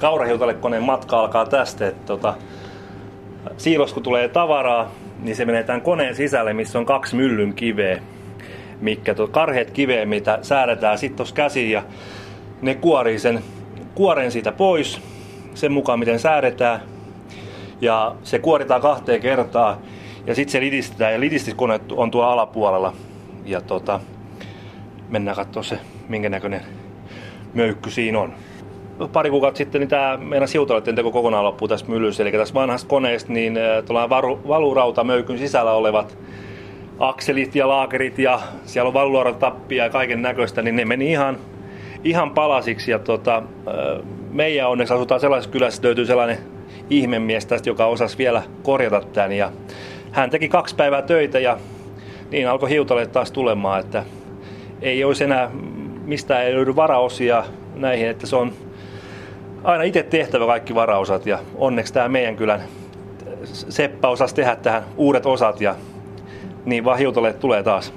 Kaurahiutalle 0.00 0.54
koneen 0.54 0.82
matka 0.82 1.20
alkaa 1.20 1.46
tästä, 1.46 1.88
että 1.88 2.06
tota, 2.06 2.34
siilos 3.56 3.92
kun 3.92 4.02
tulee 4.02 4.28
tavaraa, 4.28 4.92
niin 5.22 5.36
se 5.36 5.44
menee 5.44 5.62
tämän 5.62 5.80
koneen 5.80 6.14
sisälle, 6.14 6.52
missä 6.52 6.78
on 6.78 6.86
kaksi 6.86 7.16
myllyn 7.16 7.54
kiveä, 7.54 8.00
mikä 8.80 9.14
tuo 9.14 9.28
karheet 9.28 9.70
kiveä, 9.70 10.06
mitä 10.06 10.38
säädetään 10.42 10.98
sitten 10.98 11.16
tuossa 11.16 11.34
käsiin 11.34 11.70
ja 11.70 11.82
ne 12.62 12.74
kuorii 12.74 13.18
sen 13.18 13.42
kuoren 13.94 14.32
siitä 14.32 14.52
pois 14.52 15.00
sen 15.54 15.72
mukaan, 15.72 15.98
miten 15.98 16.18
säädetään. 16.18 16.80
Ja 17.80 18.14
se 18.22 18.38
kuoritaan 18.38 18.80
kahteen 18.80 19.20
kertaan 19.20 19.76
ja 20.26 20.34
sitten 20.34 20.52
se 20.52 20.60
litistetään 20.60 21.12
ja 21.12 21.20
litistiskone 21.20 21.80
on 21.90 22.10
tuolla 22.10 22.32
alapuolella. 22.32 22.92
Ja 23.44 23.60
tota, 23.60 24.00
mennään 25.08 25.36
katsoa 25.36 25.62
se, 25.62 25.78
minkä 26.08 26.28
näköinen 26.28 26.60
möykky 27.54 27.90
siinä 27.90 28.20
on 28.20 28.34
pari 29.08 29.30
kuukautta 29.30 29.58
sitten 29.58 29.80
niin 29.80 29.88
tämä 29.88 30.16
meidän 30.16 30.48
siutaleiden 30.48 30.94
teko 30.94 31.10
kokonaan 31.10 31.44
loppuu 31.44 31.68
tässä 31.68 31.86
myllyssä. 31.88 32.22
Eli 32.22 32.32
tässä 32.32 32.54
vanhasta 32.54 32.88
koneesta 32.88 33.32
niin 33.32 33.58
valurauta 34.48 35.04
möykyn 35.04 35.38
sisällä 35.38 35.72
olevat 35.72 36.18
akselit 36.98 37.54
ja 37.54 37.68
laakerit 37.68 38.18
ja 38.18 38.40
siellä 38.64 38.88
on 38.88 38.94
valurautatappia 38.94 39.84
ja 39.84 39.90
kaiken 39.90 40.22
näköistä, 40.22 40.62
niin 40.62 40.76
ne 40.76 40.84
meni 40.84 41.10
ihan, 41.10 41.38
ihan 42.04 42.30
palasiksi. 42.30 42.90
Ja 42.90 42.98
tota, 42.98 43.42
meidän 44.30 44.68
onneksi 44.68 44.94
asutaan 44.94 45.20
sellaisessa 45.20 45.50
kylässä, 45.50 45.82
löytyy 45.84 46.06
sellainen 46.06 46.38
ihmemies 46.90 47.46
tästä, 47.46 47.70
joka 47.70 47.86
osasi 47.86 48.18
vielä 48.18 48.42
korjata 48.62 49.00
tämän. 49.00 49.32
Ja 49.32 49.52
hän 50.10 50.30
teki 50.30 50.48
kaksi 50.48 50.76
päivää 50.76 51.02
töitä 51.02 51.38
ja 51.38 51.56
niin 52.30 52.48
alkoi 52.48 52.70
hiutale 52.70 53.06
taas 53.06 53.32
tulemaan, 53.32 53.80
että 53.80 54.04
ei 54.82 55.04
olisi 55.04 55.24
enää 55.24 55.50
mistään 56.10 56.44
ei 56.44 56.54
löydy 56.54 56.76
varaosia 56.76 57.44
näihin, 57.74 58.08
että 58.08 58.26
se 58.26 58.36
on 58.36 58.52
aina 59.64 59.82
itse 59.82 60.02
tehtävä 60.02 60.46
kaikki 60.46 60.74
varaosat 60.74 61.26
ja 61.26 61.38
onneksi 61.54 61.92
tämä 61.92 62.08
meidän 62.08 62.36
kylän 62.36 62.60
Seppä 63.52 64.08
osasi 64.08 64.34
tehdä 64.34 64.56
tähän 64.56 64.82
uudet 64.96 65.26
osat 65.26 65.60
ja 65.60 65.74
niin 66.64 66.84
vahiutaleet 66.84 67.38
tulee 67.40 67.62
taas. 67.62 67.92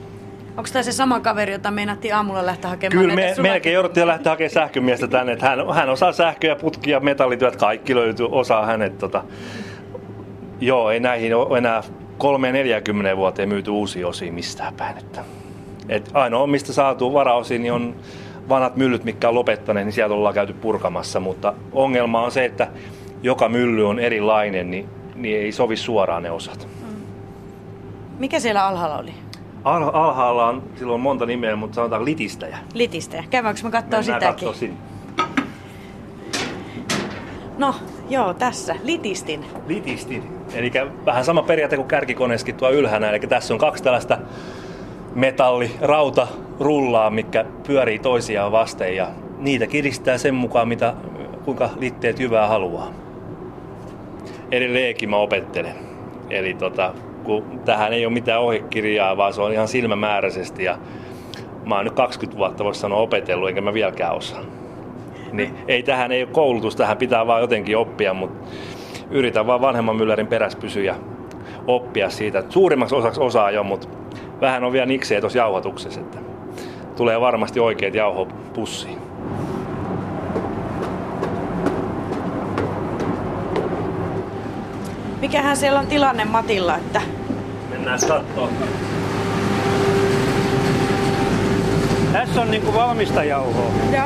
Onko 0.58 0.70
tämä 0.74 0.84
se 0.84 0.92
sama 0.92 1.20
kaveri, 1.20 1.52
jota 1.52 1.72
meinattiin 1.72 2.16
aamulla 2.16 2.46
lähteä 2.46 2.70
hakemaan 2.70 3.02
Kyllä 3.02 3.16
me, 3.16 3.36
melkein 3.42 3.74
jouduttiin 3.74 4.08
lähteä 4.08 4.32
hakemaan 4.32 4.50
sähkömiestä 4.50 5.08
tänne. 5.08 5.34
Että 5.34 5.50
hän, 5.50 5.74
hän 5.74 5.90
osaa 5.90 6.12
sähköjä, 6.12 6.56
putkia, 6.56 7.00
metallityöt, 7.00 7.56
kaikki 7.56 7.96
löytyy, 7.96 8.28
osaa 8.32 8.66
hänet. 8.66 8.98
Tota. 8.98 9.24
Joo, 10.62 10.92
ei 10.92 11.00
näihin 11.00 11.36
ole 11.36 11.58
enää 11.58 11.84
3-40 13.14 13.18
vuoteen 13.18 13.50
myyty 13.50 13.72
uusia 13.72 14.08
osia 14.08 14.32
mistään 14.32 14.74
päin. 14.74 14.98
Että. 14.98 15.24
Et 15.90 16.10
ainoa, 16.14 16.48
mistä 16.48 16.74
saatu 16.74 17.14
varaosia, 17.14 17.60
niin 17.60 17.74
on 17.74 17.96
vanhat 18.50 18.76
myllyt, 18.76 19.04
mitkä 19.04 19.30
on 19.30 19.36
lopettaneet, 19.36 19.86
niin 19.86 19.94
sieltä 19.94 20.14
ollaan 20.14 20.34
käyty 20.34 20.54
purkamassa. 20.54 21.20
Mutta 21.20 21.54
ongelma 21.72 22.22
on 22.22 22.32
se, 22.32 22.46
että 22.46 22.68
joka 23.24 23.50
mylly 23.50 23.90
on 23.90 24.00
erilainen, 24.00 24.72
niin, 24.72 24.90
niin 25.16 25.40
ei 25.40 25.52
sovi 25.52 25.76
suoraan 25.76 26.24
ne 26.24 26.32
osat. 26.32 26.68
Mikä 28.20 28.40
siellä 28.40 28.68
alhaalla 28.68 28.98
oli? 28.98 29.14
Al- 29.64 29.92
alhaalla 29.94 30.48
on 30.48 30.64
silloin 30.76 31.02
monta 31.02 31.26
nimeä, 31.26 31.56
mutta 31.56 31.76
sanotaan 31.76 32.06
litistäjä. 32.06 32.58
Litistä. 32.74 33.24
Käydäänkö 33.30 33.62
me 33.64 33.70
Mennään 33.70 34.04
sitäkin? 34.04 34.54
sinne. 34.54 34.78
No, 37.58 37.76
joo, 38.10 38.34
tässä. 38.34 38.76
Litistin. 38.84 39.46
Litistin. 39.68 40.24
Eli 40.54 40.72
vähän 41.06 41.26
sama 41.26 41.44
periaate 41.44 41.76
kuin 41.76 41.88
kärkikoneeskin 41.88 42.56
tuo 42.56 42.72
ylhänä. 42.72 43.10
Eli 43.10 43.20
tässä 43.20 43.54
on 43.54 43.58
kaksi 43.60 43.84
tällaista 43.84 44.18
metalli, 45.16 45.72
rauta, 45.82 46.28
rullaa, 46.60 47.10
mikä 47.10 47.46
pyörii 47.68 48.00
toisiaan 48.00 48.52
vasten 48.52 48.96
ja 48.96 49.08
niitä 49.38 49.68
kiristää 49.68 50.18
sen 50.18 50.36
mukaan, 50.36 50.68
mitä, 50.68 50.94
kuinka 51.46 51.70
litteet 51.80 52.20
hyvää 52.20 52.48
haluaa. 52.48 52.92
Edelleenkin 54.52 55.10
mä 55.10 55.18
opettelen. 55.18 55.76
Eli 56.30 56.54
tota, 56.54 56.94
kun 57.24 57.60
tähän 57.66 57.94
ei 57.94 58.06
ole 58.06 58.14
mitään 58.14 58.42
ohjekirjaa, 58.42 59.18
vaan 59.18 59.34
se 59.34 59.42
on 59.42 59.54
ihan 59.54 59.68
silmämääräisesti 59.68 60.64
ja 60.64 60.78
mä 61.66 61.76
oon 61.76 61.86
nyt 61.86 61.96
20 61.96 62.38
vuotta 62.38 62.64
voisi 62.64 62.80
sanoa 62.80 63.00
opetellut, 63.00 63.50
enkä 63.50 63.62
mä 63.62 63.74
vieläkään 63.74 64.16
osaa. 64.16 64.42
Niin 65.32 65.56
ei 65.68 65.84
tähän 65.84 66.12
ei 66.12 66.24
ole 66.24 66.32
koulutus, 66.32 66.76
tähän 66.76 66.98
pitää 66.98 67.28
vaan 67.28 67.42
jotenkin 67.42 67.78
oppia, 67.78 68.14
mutta 68.14 68.50
yritän 69.12 69.48
vaan 69.48 69.62
vanhemman 69.62 69.96
myllärin 69.96 70.28
perässä 70.28 70.60
pysyä 70.60 70.84
ja 70.84 70.96
oppia 71.68 72.10
siitä. 72.10 72.44
Suurimmaksi 72.50 72.96
osaksi 72.96 73.22
osaa 73.22 73.52
jo, 73.52 73.64
mutta 73.64 73.88
vähän 74.42 74.64
on 74.64 74.72
vielä 74.72 74.86
niksejä 74.86 75.22
tuossa 75.22 75.40
jauhatuksessa, 75.40 76.02
että 76.02 76.33
tulee 76.96 77.22
varmasti 77.22 77.60
oikeat 77.60 77.94
jauhopussiin. 77.94 78.98
Mikähän 85.22 85.58
siellä 85.58 85.80
on 85.80 85.88
tilanne 85.88 86.26
Matilla, 86.26 86.78
että 86.78 87.02
Mennään 87.70 88.00
katsoa. 88.00 88.50
Tässä 92.14 92.42
on 92.42 92.52
niinku 92.52 92.74
valmista 92.74 93.24
jauhoa. 93.24 93.72
Joo. 93.94 94.06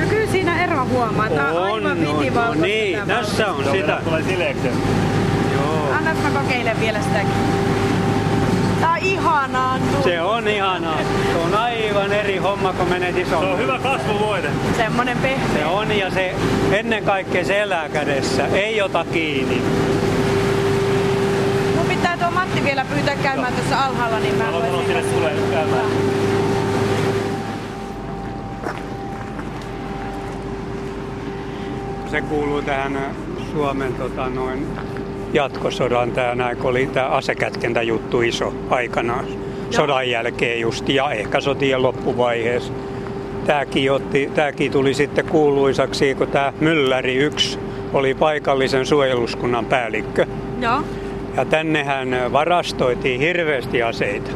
No 0.00 0.06
kyllä 0.08 0.26
siinä 0.26 0.64
ero 0.64 0.86
huomaa. 0.86 1.30
Tää 1.30 1.52
on, 1.52 1.62
aivan 1.62 2.04
no, 2.04 2.18
vitivalkoista 2.18 2.66
niin, 2.66 2.98
tässä 3.06 3.52
on 3.52 3.64
sitä. 3.72 4.00
Tulee 4.04 4.22
sileeksi. 4.22 4.68
Joo. 5.54 5.92
Annas 5.92 6.16
mä 6.22 6.40
kokeilen 6.40 6.80
vielä 6.80 7.02
sitäkin. 7.02 7.69
Ihanaa. 9.02 9.78
Se 10.04 10.20
on 10.22 10.48
ihanaa. 10.48 10.98
Se 11.32 11.38
on 11.44 11.54
aivan 11.54 12.12
eri 12.12 12.36
homma, 12.36 12.72
kun 12.72 12.88
menet 12.88 13.14
Se 13.14 13.20
isoon. 13.20 13.44
on 13.52 13.58
hyvä 13.58 13.78
kasvuvoide. 13.78 14.48
Semmonen 14.76 15.18
pehmeä. 15.18 15.48
Se 15.58 15.66
on 15.66 15.98
ja 15.98 16.10
se 16.10 16.34
ennen 16.72 17.04
kaikkea 17.04 17.44
se 17.44 17.60
elää 17.60 17.88
kädessä, 17.88 18.46
ei 18.46 18.82
ota 18.82 19.04
kiinni. 19.12 19.62
Mun 21.76 21.86
pitää 21.88 22.16
tuo 22.16 22.30
Matti 22.30 22.64
vielä 22.64 22.84
pyytää 22.84 23.16
käymään 23.16 23.52
tuossa 23.52 23.84
alhaalla, 23.84 24.18
niin 24.18 24.34
mä 24.34 24.44
sille, 24.86 24.98
että 24.98 25.14
tulee 25.16 25.34
käymään. 25.50 25.86
Se 32.10 32.20
kuuluu 32.20 32.62
tähän 32.62 32.98
Suomen 33.52 33.94
tota, 33.94 34.28
noin 34.28 34.66
jatkosodan, 35.32 36.12
tämä 36.12 36.34
näin, 36.34 36.56
kun 36.56 36.70
oli 36.70 36.86
tämä 36.86 37.06
asekätkentäjuttu 37.06 38.20
iso 38.20 38.54
aikanaan. 38.70 39.24
Sodan 39.70 40.10
jälkeen 40.10 40.60
just 40.60 40.88
ja 40.88 41.10
ehkä 41.10 41.40
sotien 41.40 41.82
loppuvaiheessa. 41.82 42.72
Tämäkin, 43.46 43.92
otti, 43.92 44.30
tämäkin 44.34 44.72
tuli 44.72 44.94
sitten 44.94 45.24
kuuluisaksi, 45.24 46.14
kun 46.14 46.26
tämä 46.26 46.52
Mylläri 46.60 47.14
1 47.14 47.58
oli 47.92 48.14
paikallisen 48.14 48.86
suojeluskunnan 48.86 49.66
päällikkö. 49.66 50.26
Joo. 50.60 50.82
Ja 51.36 51.44
tännehän 51.44 52.32
varastoitiin 52.32 53.20
hirveästi 53.20 53.82
aseita 53.82 54.30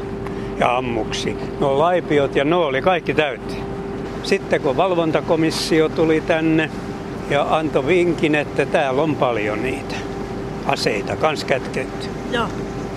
ja 0.58 0.76
ammuksi. 0.76 1.36
No 1.60 1.78
laipiot 1.78 2.36
ja 2.36 2.44
no 2.44 2.62
oli 2.62 2.82
kaikki 2.82 3.14
täytti. 3.14 3.54
Sitten 4.22 4.60
kun 4.60 4.76
valvontakomissio 4.76 5.88
tuli 5.88 6.20
tänne 6.20 6.70
ja 7.30 7.46
antoi 7.50 7.86
vinkin, 7.86 8.34
että 8.34 8.66
täällä 8.66 9.02
on 9.02 9.16
paljon 9.16 9.62
niitä 9.62 10.03
aseita 10.66 11.16
kans 11.16 11.44
kätketty. 11.44 12.06
Joo. 12.32 12.46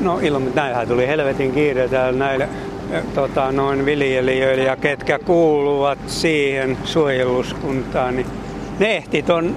No 0.01 0.19
ilman, 0.19 0.51
näinhän 0.55 0.87
tuli 0.87 1.07
helvetin 1.07 1.51
kiire 1.51 1.87
täällä 1.87 2.19
näille 2.19 2.49
eh, 2.91 3.03
tota, 3.15 3.51
noin 3.51 3.85
viljelijöille 3.85 4.63
ja 4.63 4.75
ketkä 4.75 5.19
kuuluvat 5.19 5.99
siihen 6.07 6.77
suojeluskuntaan, 6.83 8.15
niin 8.15 8.27
ne 8.79 8.95
ehti 8.95 9.23
ton 9.23 9.55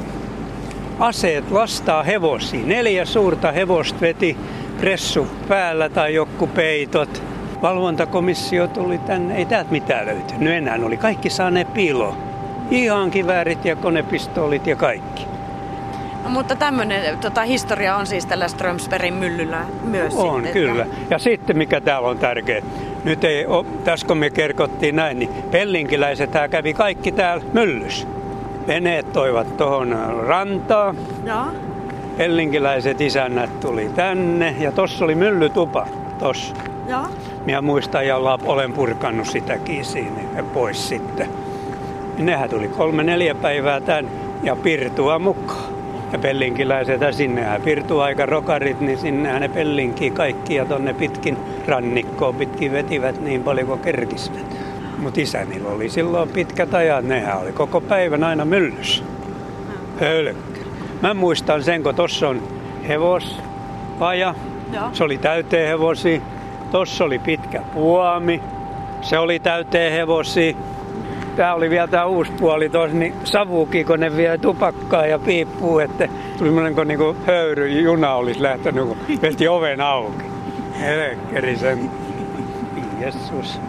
aseet 0.99 1.51
lastaa 1.51 2.03
hevosiin. 2.03 2.69
Neljä 2.69 3.05
suurta 3.05 3.53
hevosta 3.53 4.01
veti 4.01 4.37
pressu 4.81 5.27
päällä 5.49 5.89
tai 5.89 6.15
joku 6.15 6.47
peitot. 6.47 7.23
Valvontakomissio 7.63 8.67
tuli 8.67 8.99
tänne, 8.99 9.37
ei 9.37 9.45
täältä 9.45 9.71
mitään 9.71 10.07
löytynyt 10.07 10.53
enää. 10.53 10.79
Oli 10.85 10.97
kaikki 10.97 11.31
saaneet 11.31 11.75
piiloon. 11.75 12.17
Ihan 12.71 13.11
kiväärit 13.11 13.65
ja 13.65 13.77
konepistoolit 13.77 14.67
ja 14.67 14.77
kaikki. 14.77 15.30
No, 16.25 16.31
mutta 16.31 16.57
tämmöinen 16.57 17.19
tota, 17.19 17.43
historia 17.43 17.97
on 17.97 18.07
siis 18.07 18.27
tällä 18.27 18.49
Strömsbergin 18.49 19.15
myllyllä 19.15 19.65
myös 19.85 20.15
On, 20.15 20.35
sitten. 20.35 20.53
kyllä. 20.53 20.87
Ja 21.11 21.19
sitten 21.19 21.57
mikä 21.57 21.81
täällä 21.81 22.09
on 22.09 22.19
tärkeä. 22.19 22.63
Nyt 23.05 23.25
ei 23.25 23.47
ole, 23.47 23.67
tässä 23.85 24.07
kun 24.07 24.19
me 24.19 24.31
kerkottiin 24.31 24.97
näin, 24.97 25.19
niin 25.19 25.31
pellinkiläiset 25.51 26.31
kävi 26.51 26.75
kaikki 26.75 27.13
täällä 27.13 27.45
myllys. 27.53 28.07
Veneet 28.67 29.13
toivat 29.13 29.57
tuohon 29.57 29.97
rantaan. 30.27 30.97
Joo. 31.25 31.47
Pellinkiläiset 32.17 33.01
isännät 33.01 33.61
tuli 33.61 33.91
tänne 33.95 34.55
ja 34.59 34.73
tossa 34.73 35.05
oli 35.05 35.15
myllytupa. 35.15 35.87
Tossa. 36.19 36.55
Joo. 36.89 37.07
Minä 37.45 37.63
muistan 37.63 38.07
ja 38.07 38.17
olen 38.45 38.73
purkanut 38.73 39.27
sitäkin 39.27 39.85
siinä 39.85 40.21
ja 40.37 40.43
pois 40.43 40.89
sitten. 40.89 41.29
Nehän 42.19 42.51
tuli 42.51 42.69
kolme 42.69 43.03
neljä 43.03 43.35
päivää 43.35 43.81
tän 43.81 44.11
ja 44.43 44.57
pirtua 44.57 45.19
mukaan. 45.19 45.70
Ja 46.13 46.19
pellinkiläiset, 46.19 47.01
ja 47.01 47.13
sinnehän 47.13 47.63
pirtua 47.63 48.05
aika 48.05 48.27
rokarit, 48.27 48.81
niin 48.81 48.99
sinnehän 48.99 49.41
ne 49.41 49.49
pellinkiä 49.49 50.11
kaikki 50.11 50.55
ja 50.55 50.65
tonne 50.65 50.95
pitkin 50.95 51.37
rannikkoon 51.67 52.35
pitkin 52.35 52.73
vetivät 52.73 53.21
niin 53.21 53.43
paljon 53.43 53.67
kuin 53.67 53.81
kerkisivät. 53.81 54.57
Mutta 54.99 55.21
isänillä 55.21 55.69
oli 55.69 55.89
silloin 55.89 56.29
pitkät 56.29 56.75
ajat, 56.75 57.05
nehän 57.05 57.41
oli 57.41 57.53
koko 57.53 57.81
päivän 57.81 58.25
aina 58.25 58.45
myllyssä. 58.45 59.05
Hölkkö. 60.01 60.61
Mä 61.03 61.15
muistan 61.15 61.63
sen, 61.63 61.83
kun 61.83 61.95
tossa 61.95 62.29
on 62.29 62.43
hevospaja, 62.89 64.35
Joo. 64.73 64.89
se 64.93 65.05
oli 65.05 65.19
täyteen 65.19 65.69
hevosia. 65.69 66.21
Tossa 66.71 67.05
oli 67.05 67.19
pitkä 67.19 67.63
puomi. 67.75 68.43
Se 69.01 69.19
oli 69.19 69.39
täyteen 69.39 69.93
hevosia. 69.93 70.57
Tää 71.41 71.55
oli 71.55 71.71
vielä 71.71 71.87
tää 71.89 72.07
uusi 72.07 72.33
puoli 72.33 72.69
tuossa, 72.69 72.97
niin 72.97 73.15
savuki, 73.25 73.85
kun 73.85 74.01
ne 74.01 74.17
vie 74.17 74.39
tupakkaa 74.39 75.07
ja 75.07 75.19
piippuu, 75.19 75.79
että 75.79 76.09
monen 76.55 76.75
kuin 76.75 76.89
niinku 76.89 77.17
höyry, 77.27 77.69
juna 77.69 78.15
olisi 78.15 78.43
lähtenyt, 78.43 78.85
kun 78.89 78.97
veti 79.23 79.49
oven 79.49 79.81
auki. 79.81 80.25
Helkkeri 80.81 81.57
sen. 81.57 81.91
Jessus. 83.01 83.61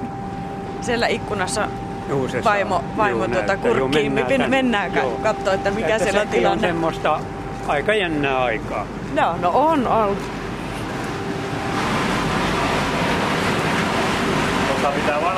Siellä 0.82 1.08
ikkunassa 1.08 1.68
Juu, 2.10 2.28
se 2.28 2.44
vaimo, 2.44 2.76
saa. 2.76 2.98
vaimo 2.98 3.26
Juu, 3.26 3.34
tuota. 3.34 3.54
Juu, 3.54 3.62
kurkkiin. 3.62 4.14
Tänne. 4.28 4.48
mennään 4.48 4.96
Joo. 4.96 5.20
katsoa, 5.24 5.54
että 5.54 5.72
mikä 5.72 5.88
Että 5.88 6.04
siellä 6.04 6.22
on 6.22 6.28
sekin 6.28 6.48
on 6.48 6.58
tilanne. 6.58 6.68
semmoista 6.68 7.20
aika 7.68 7.94
jännää 7.94 8.44
aikaa. 8.44 8.86
Joo, 9.18 9.38
no 9.42 9.52
on 9.54 9.88
ollut. 9.88 10.18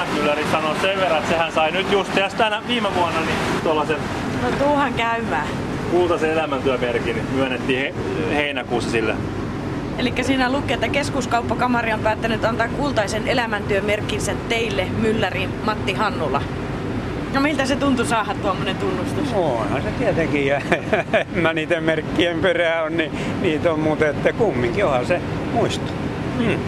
Vanhakylläri 0.03 0.45
sanoa 0.51 0.75
sen 0.81 0.99
verran, 0.99 1.17
että 1.17 1.29
sehän 1.31 1.51
sai 1.51 1.71
nyt 1.71 1.91
just 1.91 2.15
tässä 2.15 2.37
tänä 2.37 2.61
viime 2.67 2.95
vuonna 2.95 3.19
niin 3.21 3.35
tuollaisen 3.63 3.97
No 4.41 4.47
tuuhan 4.59 4.93
käymään. 4.93 5.47
kultaisen 5.91 6.31
elämäntyömerkin 6.31 7.21
myönnettiin 7.35 7.79
he, 7.79 7.93
heinäkuussa 8.35 8.91
sille. 8.91 9.15
Eli 9.97 10.13
siinä 10.21 10.51
lukee, 10.51 10.73
että 10.73 10.87
keskuskauppakamari 10.87 11.93
on 11.93 11.99
päättänyt 11.99 12.45
antaa 12.45 12.67
kultaisen 12.67 13.27
elämäntyömerkinsä 13.27 14.35
teille, 14.49 14.87
mylläri 15.01 15.49
Matti 15.65 15.93
Hannula. 15.93 16.41
No 17.33 17.41
miltä 17.41 17.65
se 17.65 17.75
tuntui 17.75 18.05
saada 18.05 18.35
tuommoinen 18.41 18.75
tunnustus? 18.75 19.33
Onhan 19.33 19.81
se 19.81 19.91
tietenkin, 19.99 20.47
ja 20.47 20.61
mä 21.41 21.53
niiden 21.53 21.83
merkkien 21.83 22.39
perään 22.39 22.85
on, 22.85 22.97
niin 22.97 23.11
niitä 23.41 23.71
on, 23.71 23.79
mutta 23.79 24.07
että 24.07 24.33
kumminkin 24.33 24.85
onhan 24.85 25.05
se 25.05 25.21
muisto. 25.53 25.91
Hmm. 26.37 26.59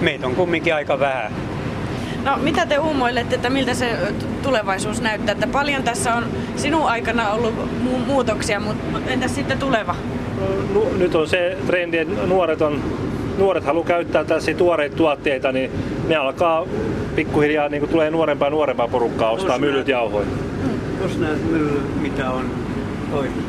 meitä 0.00 0.26
on 0.26 0.34
kumminkin 0.34 0.74
aika 0.74 0.98
vähän. 1.00 1.32
No 2.24 2.36
mitä 2.36 2.66
te 2.66 2.78
uumoilette, 2.78 3.34
että 3.34 3.50
miltä 3.50 3.74
se 3.74 3.98
tulevaisuus 4.42 5.00
näyttää? 5.00 5.32
Että 5.32 5.46
paljon 5.46 5.82
tässä 5.82 6.14
on 6.14 6.24
sinun 6.56 6.86
aikana 6.88 7.30
ollut 7.30 7.54
mu- 7.84 8.06
muutoksia, 8.06 8.60
mutta 8.60 8.98
entäs 9.06 9.34
sitten 9.34 9.58
tuleva? 9.58 9.94
No, 10.74 10.84
nyt 10.98 11.14
on 11.14 11.28
se 11.28 11.56
trendi, 11.66 11.98
että 11.98 12.26
nuoret, 12.26 12.62
on, 12.62 12.82
nuoret 13.38 13.64
haluaa 13.64 13.86
käyttää 13.86 14.24
tällaisia 14.24 14.54
tuoreita 14.54 14.96
tuotteita, 14.96 15.52
niin 15.52 15.70
ne 16.08 16.16
alkaa 16.16 16.66
pikkuhiljaa 17.14 17.68
niin 17.68 17.88
tulee 17.88 18.10
nuorempaa 18.10 18.46
ja 18.46 18.50
nuorempaa 18.50 18.88
porukkaa 18.88 19.30
ostaa 19.30 19.58
myllyt 19.58 19.88
jauhoja. 19.88 20.26
Tuossa 20.98 21.20
näet 21.20 21.50
mylly, 21.50 21.80
mitä 22.00 22.30
on 22.30 22.50
toiminut. 23.10 23.44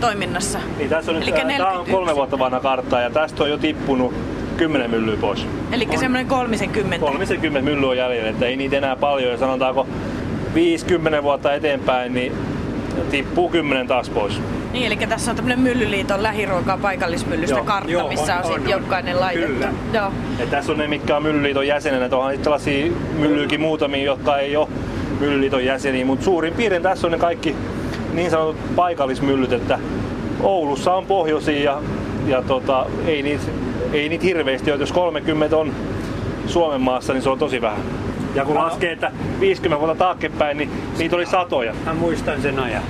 toiminnassa. 0.00 0.58
Niin, 0.78 0.90
tässä 0.90 1.12
on 1.12 1.20
nyt, 1.20 1.24
tämä 1.24 1.40
on 1.40 1.48
41. 1.48 1.92
kolme 1.92 2.14
vuotta 2.14 2.38
vanha 2.38 2.60
kartta 2.60 3.00
ja 3.00 3.10
tästä 3.10 3.42
on 3.42 3.50
jo 3.50 3.58
tippunut 3.58 4.14
10 4.60 4.90
myllyä 4.90 5.16
pois. 5.16 5.46
Eli 5.72 5.88
semmoinen 5.96 6.26
30. 6.26 6.98
30 6.98 7.70
myllyä 7.70 7.90
on 7.90 7.96
jäljellä, 7.96 8.30
että 8.30 8.46
ei 8.46 8.56
niitä 8.56 8.76
enää 8.76 8.96
paljon. 8.96 9.32
Ja 9.32 9.38
sanotaanko 9.38 9.86
50 10.54 11.22
vuotta 11.22 11.54
eteenpäin, 11.54 12.14
niin 12.14 12.32
tippuu 13.10 13.48
10 13.48 13.86
taas 13.86 14.10
pois. 14.10 14.40
Niin, 14.72 14.86
eli 14.86 14.96
tässä 14.96 15.30
on 15.30 15.36
tämmöinen 15.36 15.60
Myllyliiton 15.60 16.22
lähiruokaa 16.22 16.78
paikallismyllystä 16.78 17.56
Joo. 17.56 17.64
kartta, 17.64 17.90
Joo, 17.90 18.08
missä 18.08 18.36
on, 18.36 18.44
on, 18.44 18.52
sitten 18.52 18.70
jokainen 18.70 19.20
laitettu. 19.20 19.52
Kyllä. 19.52 19.72
Joo. 19.92 20.12
Ja 20.38 20.46
tässä 20.46 20.72
on 20.72 20.78
ne, 20.78 20.88
mitkä 20.88 21.16
on 21.16 21.22
Myllyliiton 21.22 21.66
jäsenenä. 21.66 22.04
että 22.04 22.16
Onhan 22.16 22.32
sitten 22.32 22.44
tällaisia 22.44 22.92
myllyykin 23.18 23.60
muutamia, 23.60 24.04
jotka 24.04 24.38
ei 24.38 24.56
ole 24.56 24.68
Myllyliiton 25.20 25.64
jäseniä, 25.64 26.04
mutta 26.04 26.24
suurin 26.24 26.54
piirtein 26.54 26.82
tässä 26.82 27.06
on 27.06 27.10
ne 27.12 27.18
kaikki 27.18 27.56
niin 28.12 28.30
sanotut 28.30 28.56
paikallismyllyt, 28.76 29.52
että 29.52 29.78
Oulussa 30.42 30.94
on 30.94 31.06
pohjoisia 31.06 31.64
ja, 31.64 31.82
ja 32.26 32.42
tota, 32.42 32.86
ei, 33.06 33.22
niitä, 33.22 33.44
ei 33.92 34.08
niitä 34.08 34.24
hirveästi 34.24 34.72
ole. 34.72 34.80
Jos 34.80 34.92
30 34.92 35.56
on 35.56 35.72
Suomen 36.46 36.80
maassa, 36.80 37.12
niin 37.12 37.22
se 37.22 37.30
on 37.30 37.38
tosi 37.38 37.60
vähän. 37.60 37.80
Ja 38.34 38.44
kun 38.44 38.54
laskee, 38.54 38.92
että 38.92 39.12
50 39.40 39.80
vuotta 39.80 40.04
taaksepäin, 40.04 40.56
niin 40.56 40.70
niitä 40.98 41.16
oli 41.16 41.26
satoja. 41.26 41.74
Mä 41.84 41.94
muistan 41.94 42.42
sen 42.42 42.58
ajan. 42.58 42.82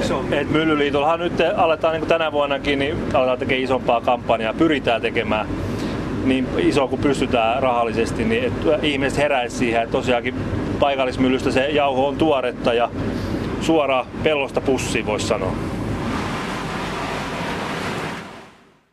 Iso. 0.00 0.24
Et 0.30 0.50
Myllyliitollahan 0.50 1.20
nyt 1.20 1.32
aletaan 1.56 1.94
niin 1.94 2.08
tänä 2.08 2.32
vuonnakin, 2.32 2.78
niin 2.78 2.96
aletaan 3.14 3.38
tekemään 3.38 3.64
isompaa 3.64 4.00
kampanjaa, 4.00 4.54
pyritään 4.54 5.02
tekemään 5.02 5.46
niin 6.24 6.48
iso 6.58 6.88
kuin 6.88 7.00
pystytään 7.00 7.62
rahallisesti, 7.62 8.24
niin 8.24 8.44
että 8.44 8.78
ihmiset 8.82 9.18
heräisi 9.18 9.56
siihen, 9.56 9.82
että 9.82 9.92
tosiaankin 9.92 10.34
paikallismyllystä 10.80 11.50
se 11.50 11.68
jauho 11.68 12.08
on 12.08 12.16
tuoretta 12.16 12.74
ja 12.74 12.90
suoraan 13.60 14.06
pellosta 14.22 14.60
pussiin 14.60 15.06
voisi 15.06 15.26
sanoa. 15.26 15.52